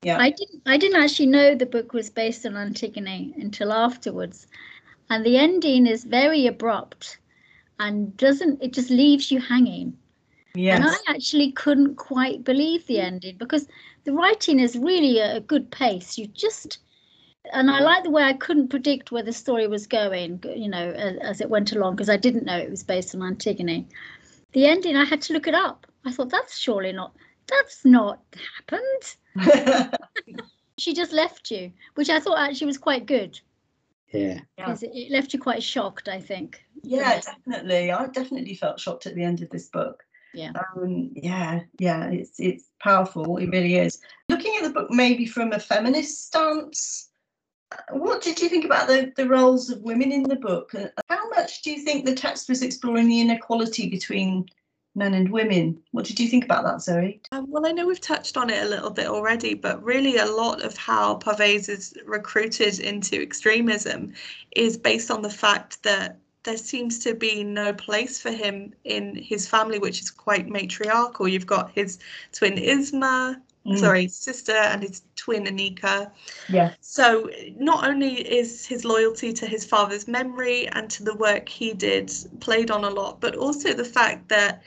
Yeah. 0.03 0.19
I 0.19 0.31
didn't 0.31 0.63
I 0.67 0.77
didn't 0.79 1.01
actually 1.01 1.27
know 1.27 1.55
the 1.55 1.67
book 1.67 1.93
was 1.93 2.11
based 2.11 2.47
on 2.47 2.57
Antigone 2.57 3.35
until 3.39 3.73
afterwards. 3.73 4.47
And 5.11 5.27
the 5.27 5.37
ending 5.37 5.87
is 5.87 6.05
very 6.05 6.47
abrupt 6.47 7.19
and 7.81 8.17
doesn't 8.17 8.63
it 8.63 8.73
just 8.73 8.91
leaves 8.91 9.31
you 9.31 9.41
hanging. 9.41 9.97
Yes. 10.55 10.79
And 10.79 10.89
I 10.89 11.15
actually 11.15 11.53
couldn't 11.53 11.97
quite 11.97 12.45
believe 12.45 12.87
the 12.87 13.01
ending 13.01 13.37
because 13.37 13.67
the 14.05 14.13
writing 14.13 14.61
is 14.61 14.77
really 14.77 15.19
a, 15.19 15.37
a 15.37 15.41
good 15.41 15.71
pace. 15.71 16.17
You 16.17 16.27
just 16.29 16.79
and 17.53 17.71
I 17.71 17.81
like 17.81 18.05
the 18.05 18.11
way 18.11 18.23
I 18.23 18.35
couldn't 18.35 18.69
predict 18.69 19.11
where 19.11 19.23
the 19.23 19.33
story 19.33 19.67
was 19.67 19.87
going, 19.87 20.43
you 20.55 20.69
know, 20.69 20.91
as, 20.91 21.17
as 21.19 21.41
it 21.41 21.51
went 21.51 21.73
along 21.73 21.97
because 21.97 22.11
I 22.11 22.17
didn't 22.17 22.45
know 22.45 22.59
it 22.59 22.71
was 22.71 22.85
based 22.85 23.15
on 23.15 23.23
Antigone. 23.23 23.89
The 24.53 24.67
ending, 24.67 24.97
I 24.97 25.05
had 25.05 25.23
to 25.23 25.33
look 25.33 25.47
it 25.47 25.55
up. 25.55 25.87
I 26.05 26.13
thought 26.13 26.31
that's 26.31 26.59
surely 26.59 26.93
not 26.93 27.13
that's 27.49 27.85
not 27.85 28.21
happened. 28.57 29.93
she 30.79 30.95
just 30.95 31.13
left 31.13 31.51
you, 31.51 31.73
which 31.95 32.11
I 32.11 32.21
thought 32.21 32.39
actually 32.39 32.69
was 32.69 32.79
quite 32.79 33.07
good. 33.07 33.41
Yeah. 34.13 34.41
Because 34.57 34.83
it, 34.83 34.91
it 34.95 35.11
left 35.11 35.33
you 35.33 35.39
quite 35.39 35.63
shocked, 35.63 36.09
I 36.09 36.21
think. 36.21 36.65
Yeah, 36.83 37.21
definitely. 37.21 37.93
I 37.93 38.07
definitely 38.07 38.55
felt 38.55 38.81
shocked 38.81 39.07
at 39.07 39.15
the 39.15 39.23
end 39.23 39.43
of 39.43 39.51
this 39.51 39.69
book. 39.69 40.03
Yeah. 40.33 40.53
Um, 40.77 41.11
yeah, 41.15 41.61
yeah, 41.79 42.09
it's 42.09 42.39
it's 42.39 42.71
powerful. 42.79 43.39
It 43.39 43.51
really 43.51 43.77
is. 43.77 44.01
Looking 44.29 44.55
at 44.57 44.65
the 44.65 44.71
book 44.71 44.91
maybe 44.91 45.27
from 45.27 45.53
a 45.53 45.59
feminist 45.59 46.27
stance, 46.27 47.11
what 47.91 48.23
did 48.23 48.41
you 48.41 48.49
think 48.49 48.65
about 48.65 48.89
the, 48.89 49.13
the 49.17 49.29
roles 49.29 49.71
of 49.71 49.83
women 49.83 50.13
in 50.13 50.23
the 50.23 50.37
book? 50.37 50.73
How 51.09 51.29
much 51.31 51.63
do 51.63 51.71
you 51.71 51.83
think 51.83 52.05
the 52.05 52.15
text 52.15 52.49
was 52.49 52.63
exploring 52.63 53.09
the 53.09 53.21
inequality 53.21 53.89
between 53.89 54.47
men 55.01 55.15
and 55.15 55.31
women. 55.31 55.83
What 55.93 56.05
did 56.05 56.21
you 56.21 56.29
think 56.29 56.45
about 56.45 56.63
that, 56.65 56.83
Zoe? 56.83 57.21
Um, 57.33 57.51
well, 57.51 57.67
I 57.67 57.73
know 57.73 57.87
we've 57.87 58.01
touched 58.01 58.37
on 58.37 58.51
it 58.51 58.63
a 58.63 58.69
little 58.69 58.91
bit 58.91 59.07
already, 59.07 59.55
but 59.55 59.83
really 59.83 60.19
a 60.19 60.27
lot 60.27 60.63
of 60.63 60.77
how 60.77 61.17
Parvaiz 61.17 61.69
is 61.69 61.95
recruited 62.05 62.79
into 62.79 63.21
extremism 63.21 64.13
is 64.55 64.77
based 64.77 65.11
on 65.11 65.23
the 65.23 65.31
fact 65.31 65.83
that 65.83 66.19
there 66.43 66.57
seems 66.57 66.99
to 67.01 67.15
be 67.15 67.43
no 67.43 67.73
place 67.73 68.21
for 68.21 68.31
him 68.31 68.75
in 68.85 69.17
his 69.17 69.49
family, 69.49 69.79
which 69.79 70.01
is 70.01 70.11
quite 70.11 70.49
matriarchal. 70.49 71.29
You've 71.29 71.47
got 71.47 71.71
his 71.73 71.99
twin 72.33 72.57
Isma, 72.57 73.41
mm. 73.67 73.79
sorry, 73.79 74.09
sister, 74.09 74.53
and 74.53 74.83
his 74.83 75.03
twin 75.17 75.45
Aneeka. 75.45 76.11
Yeah. 76.49 76.75
So 76.81 77.31
not 77.57 77.87
only 77.89 78.17
is 78.39 78.67
his 78.67 78.85
loyalty 78.85 79.33
to 79.33 79.47
his 79.47 79.65
father's 79.65 80.07
memory 80.09 80.69
and 80.69 80.91
to 80.91 81.05
the 81.05 81.15
work 81.15 81.49
he 81.49 81.73
did 81.73 82.13
played 82.41 82.71
on 82.71 82.85
a 82.85 82.91
lot, 82.91 83.21
but 83.21 83.35
also 83.35 83.73
the 83.73 83.85
fact 83.85 84.29
that 84.29 84.63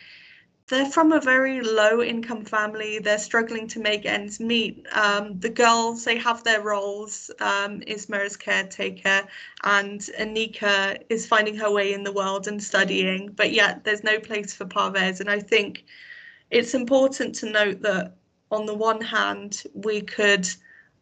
they're 0.73 0.89
from 0.89 1.11
a 1.11 1.21
very 1.21 1.61
low 1.61 2.01
income 2.01 2.43
family. 2.43 2.97
They're 2.97 3.19
struggling 3.19 3.67
to 3.67 3.79
make 3.79 4.07
ends 4.07 4.39
meet. 4.39 4.87
Um, 4.91 5.39
the 5.39 5.49
girls, 5.49 6.03
they 6.03 6.17
have 6.17 6.43
their 6.43 6.61
roles. 6.61 7.29
Um, 7.39 7.83
Isma's 7.85 8.35
caretaker, 8.35 9.21
and 9.63 9.99
Aneeka 10.19 11.03
is 11.09 11.27
finding 11.27 11.55
her 11.57 11.71
way 11.71 11.93
in 11.93 12.03
the 12.03 12.11
world 12.11 12.47
and 12.47 12.61
studying, 12.61 13.29
but 13.33 13.51
yet 13.51 13.83
there's 13.83 14.03
no 14.03 14.19
place 14.19 14.51
for 14.51 14.65
Parvaiz. 14.65 15.19
And 15.19 15.29
I 15.29 15.39
think 15.39 15.85
it's 16.49 16.73
important 16.73 17.35
to 17.35 17.51
note 17.51 17.83
that 17.83 18.15
on 18.49 18.65
the 18.65 18.73
one 18.73 19.01
hand, 19.01 19.61
we 19.75 20.01
could 20.01 20.49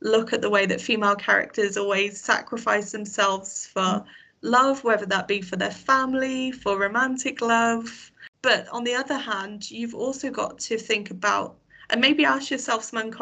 look 0.02 0.34
at 0.34 0.42
the 0.42 0.50
way 0.50 0.66
that 0.66 0.82
female 0.82 1.16
characters 1.16 1.78
always 1.78 2.20
sacrifice 2.20 2.92
themselves 2.92 3.68
for 3.68 4.04
love, 4.42 4.84
whether 4.84 5.06
that 5.06 5.30
be 5.30 5.42
for 5.42 5.56
their 5.56 5.72
family, 5.72 6.52
for 6.52 6.78
romantic 6.78 7.40
love, 7.40 8.11
but 8.42 8.68
on 8.70 8.84
the 8.84 8.96
other 8.96 9.18
hand, 9.18 9.70
you've 9.70 9.94
also 9.94 10.32
got 10.32 10.58
to 10.60 10.78
think 10.78 11.12
about 11.12 11.58
and 11.90 12.02
maybe 12.02 12.26
ask 12.26 12.50
yourself 12.50 12.84
some 12.84 13.14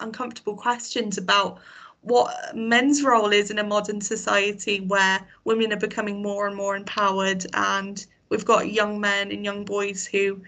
uncomfortable 0.00 0.56
questions 0.56 1.18
about 1.18 1.60
what 2.02 2.56
men's 2.56 3.02
role 3.02 3.30
is 3.32 3.50
in 3.50 3.58
a 3.58 3.64
modern 3.64 4.00
society 4.00 4.80
where 4.80 5.20
women 5.44 5.72
are 5.72 5.78
becoming 5.78 6.22
more 6.22 6.46
and 6.46 6.56
more 6.56 6.74
empowered 6.74 7.46
and 7.52 8.06
we've 8.30 8.44
got 8.44 8.72
young 8.72 8.98
men 8.98 9.30
and 9.30 9.44
young 9.44 9.64
boys 9.64 10.06
who 10.06 10.40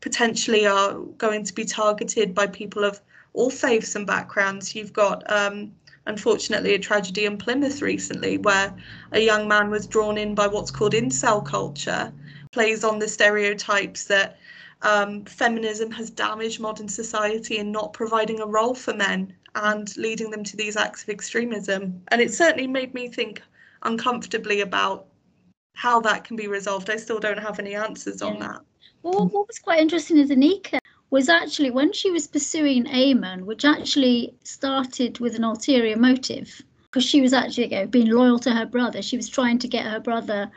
potentially 0.00 0.66
are 0.66 0.94
going 1.18 1.44
to 1.44 1.52
be 1.52 1.64
targeted 1.64 2.34
by 2.34 2.46
people 2.46 2.84
of 2.84 3.00
all 3.32 3.50
faiths 3.50 3.96
and 3.96 4.06
backgrounds. 4.06 4.74
You've 4.74 4.92
got 4.92 5.28
um, 5.30 5.72
unfortunately 6.06 6.74
a 6.74 6.78
tragedy 6.78 7.24
in 7.24 7.36
Plymouth 7.38 7.82
recently 7.82 8.38
where 8.38 8.72
a 9.12 9.20
young 9.20 9.48
man 9.48 9.70
was 9.70 9.86
drawn 9.86 10.16
in 10.16 10.34
by 10.34 10.46
what's 10.46 10.70
called 10.70 10.92
incel 10.92 11.44
culture 11.44 12.12
plays 12.54 12.84
on 12.84 13.00
the 13.00 13.08
stereotypes 13.08 14.04
that 14.04 14.38
um, 14.82 15.24
feminism 15.24 15.90
has 15.90 16.08
damaged 16.08 16.60
modern 16.60 16.88
society 16.88 17.58
in 17.58 17.72
not 17.72 17.92
providing 17.92 18.40
a 18.40 18.46
role 18.46 18.74
for 18.74 18.94
men 18.94 19.34
and 19.56 19.96
leading 19.96 20.30
them 20.30 20.44
to 20.44 20.56
these 20.56 20.76
acts 20.76 21.02
of 21.02 21.08
extremism. 21.08 22.00
And 22.08 22.20
it 22.20 22.32
certainly 22.32 22.68
made 22.68 22.94
me 22.94 23.08
think 23.08 23.42
uncomfortably 23.82 24.60
about 24.60 25.06
how 25.74 26.00
that 26.02 26.22
can 26.22 26.36
be 26.36 26.46
resolved. 26.46 26.90
I 26.90 26.96
still 26.96 27.18
don't 27.18 27.38
have 27.38 27.58
any 27.58 27.74
answers 27.74 28.22
on 28.22 28.38
that. 28.38 28.60
Well, 29.02 29.26
what 29.26 29.48
was 29.48 29.58
quite 29.58 29.80
interesting 29.80 30.18
is 30.18 30.30
Aneeka 30.30 30.78
was 31.10 31.28
actually 31.28 31.72
when 31.72 31.92
she 31.92 32.10
was 32.12 32.28
pursuing 32.28 32.84
Eamonn, 32.84 33.42
which 33.42 33.64
actually 33.64 34.34
started 34.44 35.18
with 35.18 35.34
an 35.34 35.44
ulterior 35.44 35.96
motive, 35.96 36.62
because 36.84 37.04
she 37.04 37.20
was 37.20 37.32
actually 37.32 37.72
you 37.72 37.80
know, 37.80 37.86
being 37.86 38.10
loyal 38.10 38.38
to 38.38 38.52
her 38.52 38.66
brother. 38.66 39.02
She 39.02 39.16
was 39.16 39.28
trying 39.28 39.58
to 39.58 39.68
get 39.68 39.84
her 39.86 40.00
brother, 40.00 40.50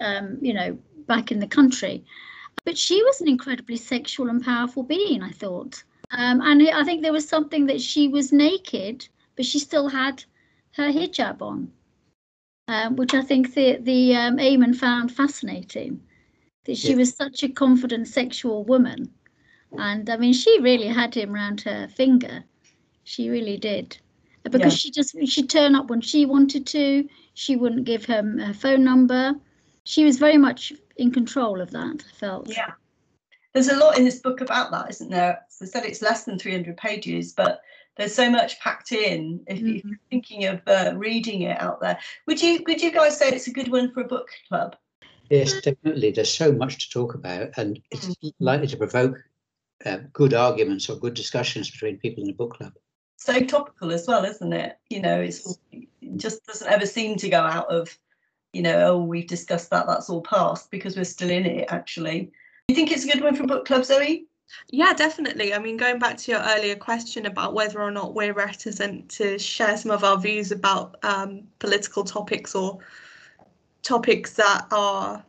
um, 0.00 0.38
you 0.42 0.52
know, 0.52 0.78
back 1.14 1.26
in 1.32 1.40
the 1.40 1.54
country. 1.58 1.96
But 2.66 2.76
she 2.86 2.96
was 3.06 3.20
an 3.20 3.28
incredibly 3.28 3.76
sexual 3.92 4.28
and 4.32 4.40
powerful 4.52 4.82
being, 4.94 5.20
I 5.30 5.32
thought. 5.42 5.74
Um, 6.18 6.40
and 6.48 6.56
I 6.80 6.82
think 6.84 6.98
there 7.02 7.18
was 7.18 7.28
something 7.34 7.66
that 7.66 7.80
she 7.90 8.02
was 8.16 8.32
naked, 8.46 8.96
but 9.36 9.44
she 9.50 9.58
still 9.58 9.88
had 9.88 10.24
her 10.78 10.88
hijab 10.96 11.38
on, 11.42 11.58
um, 12.74 12.96
which 12.96 13.14
I 13.14 13.22
think 13.22 13.54
the 13.54 13.68
the 13.90 14.00
um, 14.22 14.36
Eamonn 14.38 14.74
found 14.86 15.10
fascinating. 15.22 15.92
that 16.66 16.76
she 16.76 16.90
Yeah. 16.90 17.00
was 17.02 17.14
such 17.24 17.42
a 17.42 17.48
confident 17.64 18.06
sexual 18.06 18.58
woman. 18.72 19.00
And 19.88 20.04
I 20.14 20.16
mean, 20.22 20.34
she 20.42 20.52
really 20.60 20.88
had 21.00 21.12
him 21.14 21.30
round 21.40 21.58
her 21.62 21.88
finger. 21.88 22.44
She 23.04 23.22
really 23.30 23.56
did. 23.70 23.86
Because 24.44 24.74
Yeah. 24.74 24.80
she 24.80 24.90
just, 24.98 25.10
she'd 25.32 25.48
turn 25.50 25.74
up 25.78 25.86
when 25.90 26.02
she 26.02 26.26
wanted 26.26 26.64
to. 26.76 26.84
She 27.34 27.56
wouldn't 27.60 27.84
give 27.92 28.04
him 28.14 28.26
her 28.38 28.54
phone 28.62 28.84
number. 28.84 29.22
She 29.84 30.04
was 30.04 30.18
very 30.18 30.36
much 30.46 30.72
in 31.00 31.10
control 31.10 31.60
of 31.60 31.70
that, 31.70 32.04
I 32.06 32.18
felt. 32.18 32.48
Yeah. 32.48 32.72
There's 33.52 33.68
a 33.68 33.76
lot 33.76 33.98
in 33.98 34.04
this 34.04 34.20
book 34.20 34.40
about 34.40 34.70
that, 34.70 34.90
isn't 34.90 35.10
there? 35.10 35.40
As 35.48 35.62
I 35.62 35.64
said 35.64 35.84
it's 35.84 36.02
less 36.02 36.24
than 36.24 36.38
300 36.38 36.76
pages, 36.76 37.32
but 37.32 37.62
there's 37.96 38.14
so 38.14 38.30
much 38.30 38.60
packed 38.60 38.92
in. 38.92 39.42
If, 39.48 39.58
if 39.58 39.84
you're 39.84 39.98
thinking 40.10 40.44
of 40.44 40.60
uh, 40.66 40.92
reading 40.94 41.42
it 41.42 41.60
out 41.60 41.80
there, 41.80 41.98
would 42.26 42.40
you 42.40 42.62
would 42.66 42.80
you 42.80 42.92
guys 42.92 43.18
say 43.18 43.28
it's 43.28 43.48
a 43.48 43.52
good 43.52 43.72
one 43.72 43.92
for 43.92 44.02
a 44.02 44.08
book 44.08 44.28
club? 44.48 44.76
Yes, 45.30 45.60
definitely. 45.62 46.10
There's 46.10 46.32
so 46.32 46.52
much 46.52 46.78
to 46.78 46.90
talk 46.90 47.14
about, 47.14 47.50
and 47.56 47.80
it's 47.90 48.14
likely 48.38 48.68
to 48.68 48.76
provoke 48.76 49.16
uh, 49.84 49.98
good 50.12 50.34
arguments 50.34 50.88
or 50.88 50.96
good 50.96 51.14
discussions 51.14 51.70
between 51.70 51.98
people 51.98 52.22
in 52.22 52.30
a 52.30 52.34
book 52.34 52.54
club. 52.54 52.72
So 53.16 53.40
topical 53.44 53.92
as 53.92 54.06
well, 54.06 54.24
isn't 54.24 54.52
it? 54.52 54.78
You 54.88 55.02
know, 55.02 55.20
it's 55.20 55.58
it 55.72 56.16
just 56.16 56.44
doesn't 56.46 56.70
ever 56.70 56.86
seem 56.86 57.16
to 57.16 57.28
go 57.28 57.40
out 57.40 57.68
of, 57.68 57.96
you 58.52 58.62
know, 58.62 58.92
oh 58.92 59.04
we've 59.04 59.26
discussed 59.26 59.70
that, 59.70 59.86
that's 59.86 60.10
all 60.10 60.22
past 60.22 60.70
because 60.70 60.96
we're 60.96 61.04
still 61.04 61.30
in 61.30 61.46
it. 61.46 61.66
Actually, 61.70 62.30
you 62.68 62.74
think 62.74 62.90
it's 62.90 63.04
a 63.04 63.12
good 63.12 63.22
one 63.22 63.34
for 63.34 63.46
book 63.46 63.66
club, 63.66 63.84
Zoe? 63.84 64.26
Yeah, 64.70 64.92
definitely. 64.92 65.54
I 65.54 65.58
mean, 65.58 65.76
going 65.76 65.98
back 65.98 66.16
to 66.18 66.32
your 66.32 66.40
earlier 66.40 66.74
question 66.74 67.26
about 67.26 67.54
whether 67.54 67.80
or 67.80 67.90
not 67.90 68.14
we're 68.14 68.32
reticent 68.32 69.08
to 69.10 69.38
share 69.38 69.76
some 69.76 69.90
of 69.90 70.02
our 70.02 70.18
views 70.18 70.50
about 70.50 70.96
um, 71.04 71.44
political 71.58 72.04
topics 72.04 72.54
or 72.54 72.78
topics 73.82 74.32
that 74.34 74.66
are 74.72 75.24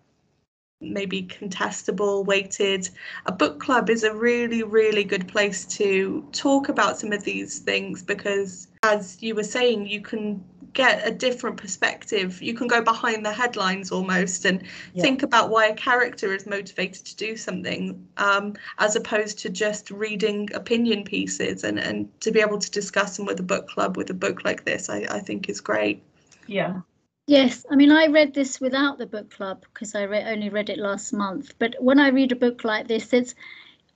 maybe 0.82 1.24
contestable, 1.24 2.26
weighted, 2.26 2.90
a 3.28 3.32
book 3.32 3.60
club 3.60 3.90
is 3.90 4.04
a 4.04 4.14
really, 4.14 4.64
really 4.64 5.04
good 5.04 5.28
place 5.28 5.66
to 5.66 6.28
talk 6.32 6.70
about 6.70 6.98
some 6.98 7.14
of 7.14 7.24
these 7.24 7.60
things 7.60 8.02
because, 8.02 8.68
as 8.84 9.22
you 9.22 9.36
were 9.36 9.44
saying, 9.44 9.88
you 9.88 10.02
can 10.02 10.44
get 10.74 11.08
a 11.08 11.12
different 11.12 11.58
perspective. 11.58 12.42
You 12.42 12.54
can 12.54 12.68
go 12.68 12.82
behind 12.82 13.26
the 13.26 13.32
headlines 13.32 13.92
almost 13.92 14.46
and 14.46 14.64
Yeah. 14.94 15.04
think 15.04 15.22
about 15.22 15.50
why 15.50 15.68
a 15.68 15.76
character 15.76 16.34
is 16.34 16.48
motivated 16.48 17.06
to 17.06 17.16
do 17.16 17.36
something, 17.36 18.08
um, 18.18 18.56
as 18.80 18.96
opposed 18.96 19.38
to 19.40 19.50
just 19.50 19.92
reading 19.92 20.50
opinion 20.54 21.04
pieces. 21.04 21.64
And, 21.64 21.78
and 21.78 22.10
to 22.22 22.32
be 22.32 22.40
able 22.40 22.58
to 22.58 22.72
discuss 22.72 23.18
them 23.18 23.26
with 23.28 23.40
a 23.40 23.44
book 23.44 23.68
club 23.68 23.98
with 23.98 24.10
a 24.10 24.16
book 24.16 24.44
like 24.46 24.66
this, 24.66 24.90
I, 24.90 25.06
I 25.12 25.20
think 25.20 25.50
is 25.50 25.62
great. 25.62 26.02
Yeah. 26.48 26.82
Yes, 27.28 27.66
I 27.70 27.76
mean, 27.76 27.92
I 27.92 28.08
read 28.08 28.34
this 28.34 28.60
without 28.60 28.98
the 28.98 29.06
book 29.06 29.30
club 29.30 29.64
because 29.74 29.94
I 29.94 30.04
re- 30.04 30.24
only 30.24 30.50
read 30.50 30.70
it 30.70 30.80
last 30.80 31.14
month. 31.14 31.54
But 31.60 31.76
when 31.80 32.00
I 32.00 32.08
read 32.08 32.32
a 32.32 32.36
book 32.36 32.64
like 32.64 32.88
this, 32.88 33.14
it's 33.14 33.36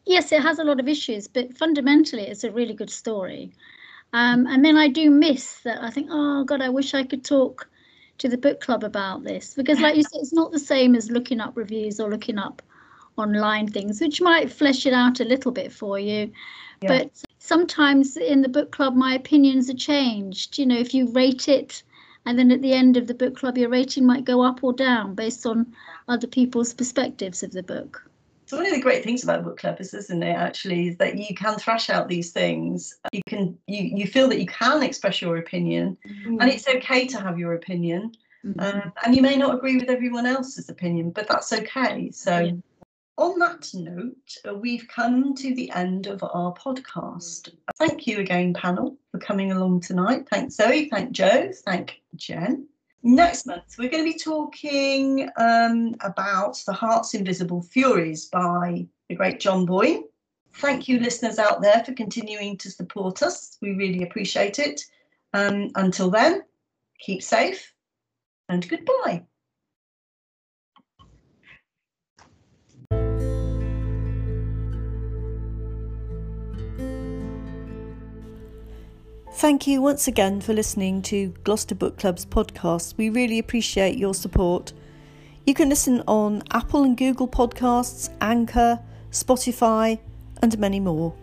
yes, 0.06 0.32
it 0.32 0.44
has 0.44 0.60
a 0.60 0.64
lot 0.64 0.80
of 0.80 0.88
issues, 0.88 1.28
but 1.28 1.58
fundamentally, 1.58 2.28
it's 2.28 2.44
a 2.44 2.52
really 2.52 2.76
good 2.76 2.92
story. 2.92 3.52
Um, 4.16 4.48
and 4.48 4.64
then 4.64 4.78
I 4.78 4.88
do 4.88 5.10
miss 5.10 5.60
that. 5.66 5.84
I 5.84 5.90
think, 5.90 6.08
oh 6.10 6.46
God, 6.46 6.62
I 6.62 6.70
wish 6.70 6.94
I 6.94 7.04
could 7.04 7.26
talk 7.26 7.68
to 8.20 8.30
the 8.30 8.38
book 8.38 8.62
club 8.62 8.86
about 8.86 9.26
this 9.26 9.54
because, 9.54 9.82
like 9.82 9.98
you 9.98 10.04
said, 10.04 10.22
it's 10.22 10.32
not 10.32 10.54
the 10.54 10.60
same 10.60 10.96
as 10.96 11.12
looking 11.12 11.42
up 11.42 11.58
reviews 11.58 12.00
or 12.00 12.10
looking 12.10 12.38
up 12.38 12.62
online 13.18 13.68
things, 13.68 14.00
which 14.00 14.22
might 14.22 14.50
flesh 14.50 14.86
it 14.86 14.94
out 14.94 15.20
a 15.20 15.26
little 15.26 15.52
bit 15.52 15.70
for 15.70 16.00
you. 16.00 16.32
Yeah. 16.82 16.88
But 16.88 17.26
sometimes 17.40 18.16
in 18.16 18.42
the 18.42 18.48
book 18.48 18.72
club, 18.72 18.96
my 18.96 19.16
opinions 19.16 19.70
are 19.70 19.74
changed. 19.74 20.58
You 20.58 20.66
know, 20.66 20.78
if 20.78 20.94
you 20.94 21.08
rate 21.12 21.50
it 21.50 21.84
and 22.26 22.40
then 22.40 22.52
at 22.52 22.62
the 22.62 22.72
end 22.72 22.96
of 22.96 23.08
the 23.08 23.14
book 23.14 23.36
club 23.36 23.58
your 23.58 23.70
rating 23.70 24.06
might 24.06 24.24
go 24.24 24.42
up 24.42 24.64
or 24.64 24.72
down 24.72 25.14
based 25.14 25.46
on 25.46 25.76
other 26.08 26.28
people's 26.28 26.74
perspectives 26.74 27.44
of 27.44 27.52
the 27.52 27.64
book 27.64 28.10
So 28.48 28.58
one 28.58 28.66
of 28.68 28.74
the 28.74 28.82
great 28.82 29.04
things 29.04 29.24
about 29.24 29.44
book 29.44 29.58
club 29.58 29.80
is, 29.80 29.94
isn't 29.94 30.22
it, 30.22 30.36
actually, 30.36 30.90
is 30.90 30.98
that 30.98 31.18
you 31.18 31.34
can 31.36 31.58
thrash 31.58 31.90
out 31.90 32.08
these 32.08 32.32
things. 32.32 32.96
You 33.12 33.22
can 33.28 33.58
you 33.68 33.84
you 33.98 34.08
feel 34.08 34.28
that 34.30 34.40
you 34.40 34.46
can 34.46 34.84
express 34.84 35.22
your 35.22 35.38
opinion, 35.38 35.98
and 36.40 36.44
it's 36.44 36.68
okay 36.68 37.08
to 37.08 37.20
have 37.20 37.40
your 37.40 37.54
opinion. 37.56 38.12
Um, 38.60 38.94
and 39.04 39.16
you 39.16 39.24
may 39.24 39.36
not 39.36 39.56
agree 39.56 39.76
with 39.78 39.90
everyone 39.90 40.28
else's 40.28 40.70
opinion, 40.70 41.10
but 41.10 41.28
that's 41.28 41.52
okay. 41.52 42.12
So, 42.12 42.38
Yeah. 42.38 42.52
on 43.18 43.40
that 43.40 43.74
note, 43.74 44.38
uh, 44.48 44.54
we've 44.54 44.88
come 44.88 45.34
to 45.36 45.56
the 45.56 45.72
end 45.72 46.06
of 46.06 46.22
our 46.22 46.54
podcast. 46.54 47.50
Thank 47.78 48.06
you 48.06 48.20
again, 48.20 48.54
panel, 48.54 48.98
for 49.12 49.18
coming 49.18 49.52
along 49.52 49.82
tonight. 49.82 50.28
Thanks, 50.30 50.56
Zoe. 50.56 50.90
Thank 50.90 51.12
Joe. 51.12 51.52
Thank 51.66 52.02
Jen. 52.16 52.68
Next 53.08 53.46
month, 53.46 53.76
we're 53.78 53.92
going 53.92 54.04
to 54.04 54.12
be 54.12 54.18
talking 54.18 55.30
um, 55.38 55.94
about 56.00 56.60
The 56.66 56.74
Heart's 56.74 57.14
Invisible 57.14 57.62
Furies 57.62 58.26
by 58.26 58.88
the 59.10 59.14
great 59.14 59.40
John 59.40 59.64
Boyne. 59.64 60.06
Thank 60.56 60.88
you, 60.88 61.00
listeners 61.00 61.38
out 61.38 61.62
there, 61.62 61.84
for 61.86 61.94
continuing 61.94 62.58
to 62.58 62.72
support 62.72 63.22
us. 63.22 63.60
We 63.62 63.74
really 63.74 64.02
appreciate 64.02 64.58
it. 64.58 64.82
Um, 65.34 65.70
until 65.76 66.10
then, 66.10 66.46
keep 66.98 67.22
safe 67.22 67.76
and 68.50 68.68
goodbye. 68.68 69.22
Thank 79.46 79.68
you 79.68 79.80
once 79.80 80.08
again 80.08 80.42
for 80.42 80.54
listening 80.54 81.04
to 81.04 81.28
Gloucester 81.44 81.76
Book 81.76 82.00
Club's 82.00 82.26
podcast. 82.26 82.98
We 82.98 83.12
really 83.12 83.38
appreciate 83.38 83.96
your 83.96 84.16
support. 84.16 84.74
You 85.46 85.54
can 85.54 85.70
listen 85.70 86.02
on 86.08 86.42
Apple 86.50 86.82
and 86.82 86.98
Google 86.98 87.28
Podcasts, 87.28 88.10
Anchor, 88.22 88.80
Spotify, 89.12 90.00
and 90.42 90.58
many 90.58 90.80
more. 90.80 91.14